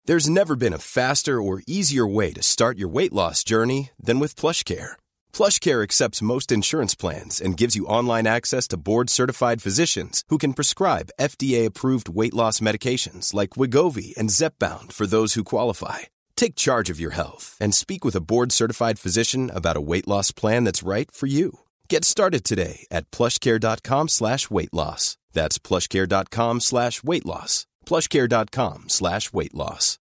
There's 0.06 0.28
never 0.28 0.56
been 0.56 0.72
a 0.72 0.78
faster 0.78 1.40
or 1.40 1.62
easier 1.64 2.08
way 2.08 2.32
to 2.32 2.42
start 2.42 2.76
your 2.76 2.88
weight 2.88 3.12
loss 3.12 3.44
journey 3.44 3.90
than 4.02 4.18
with 4.18 4.34
PlushCare. 4.34 4.94
PlushCare 5.32 5.84
accepts 5.84 6.20
most 6.20 6.50
insurance 6.50 6.96
plans 6.96 7.40
and 7.40 7.56
gives 7.56 7.76
you 7.76 7.86
online 7.86 8.26
access 8.26 8.66
to 8.66 8.76
board-certified 8.78 9.62
physicians 9.62 10.24
who 10.28 10.38
can 10.38 10.54
prescribe 10.54 11.12
FDA-approved 11.20 12.08
weight 12.08 12.34
loss 12.34 12.58
medications 12.58 13.32
like 13.32 13.50
Wegovy 13.50 14.12
and 14.16 14.28
Zepbound 14.28 14.92
for 14.92 15.06
those 15.06 15.34
who 15.34 15.44
qualify 15.44 16.10
Take 16.40 16.56
charge 16.56 16.88
of 16.88 16.98
your 16.98 17.10
health 17.10 17.54
and 17.60 17.74
speak 17.74 18.02
with 18.02 18.16
a 18.16 18.20
board 18.22 18.50
certified 18.50 18.98
physician 18.98 19.50
about 19.50 19.76
a 19.76 19.80
weight 19.82 20.08
loss 20.08 20.32
plan 20.32 20.64
that's 20.64 20.82
right 20.82 21.10
for 21.10 21.26
you. 21.26 21.58
Get 21.90 22.02
started 22.02 22.44
today 22.44 22.86
at 22.90 23.10
plushcare.com 23.10 24.08
slash 24.08 24.48
weight 24.48 24.72
loss. 24.72 25.18
That's 25.34 25.58
plushcare.com 25.58 26.60
slash 26.60 27.02
weight 27.02 27.26
loss. 27.26 27.66
Plushcare.com 27.84 28.88
slash 28.88 29.34
weight 29.34 29.54
loss. 29.54 29.98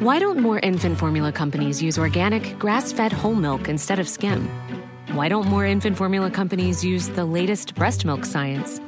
Why 0.00 0.18
don't 0.18 0.40
more 0.40 0.58
infant 0.58 0.98
formula 0.98 1.30
companies 1.30 1.80
use 1.80 2.00
organic, 2.00 2.58
grass 2.58 2.92
fed 2.92 3.12
whole 3.12 3.36
milk 3.36 3.68
instead 3.68 4.00
of 4.00 4.08
skim? 4.08 4.50
Why 5.12 5.28
don't 5.28 5.46
more 5.46 5.64
infant 5.64 5.96
formula 5.96 6.32
companies 6.32 6.84
use 6.84 7.10
the 7.10 7.24
latest 7.24 7.76
breast 7.76 8.04
milk 8.04 8.24
science? 8.24 8.80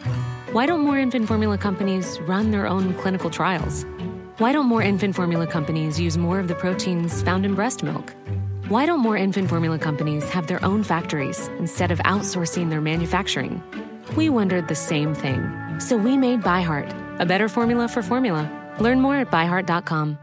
Why 0.50 0.66
don't 0.66 0.80
more 0.80 0.98
infant 0.98 1.28
formula 1.28 1.58
companies 1.58 2.18
run 2.22 2.50
their 2.50 2.66
own 2.66 2.92
clinical 2.94 3.30
trials? 3.30 3.86
Why 4.38 4.52
don't 4.52 4.66
more 4.66 4.82
infant 4.82 5.16
formula 5.16 5.48
companies 5.48 5.98
use 5.98 6.16
more 6.16 6.38
of 6.38 6.46
the 6.46 6.54
proteins 6.54 7.22
found 7.22 7.44
in 7.44 7.56
breast 7.56 7.82
milk? 7.82 8.14
Why 8.68 8.86
don't 8.86 9.00
more 9.00 9.16
infant 9.16 9.48
formula 9.48 9.80
companies 9.80 10.30
have 10.30 10.46
their 10.46 10.64
own 10.64 10.84
factories 10.84 11.48
instead 11.58 11.90
of 11.90 11.98
outsourcing 12.04 12.70
their 12.70 12.80
manufacturing? 12.80 13.60
We 14.16 14.28
wondered 14.28 14.68
the 14.68 14.76
same 14.76 15.12
thing. 15.12 15.40
So 15.80 15.96
we 15.96 16.16
made 16.16 16.42
ByHeart, 16.42 17.18
a 17.18 17.26
better 17.26 17.48
formula 17.48 17.88
for 17.88 18.00
formula. 18.00 18.48
Learn 18.78 19.00
more 19.00 19.16
at 19.16 19.28
byheart.com. 19.32 20.18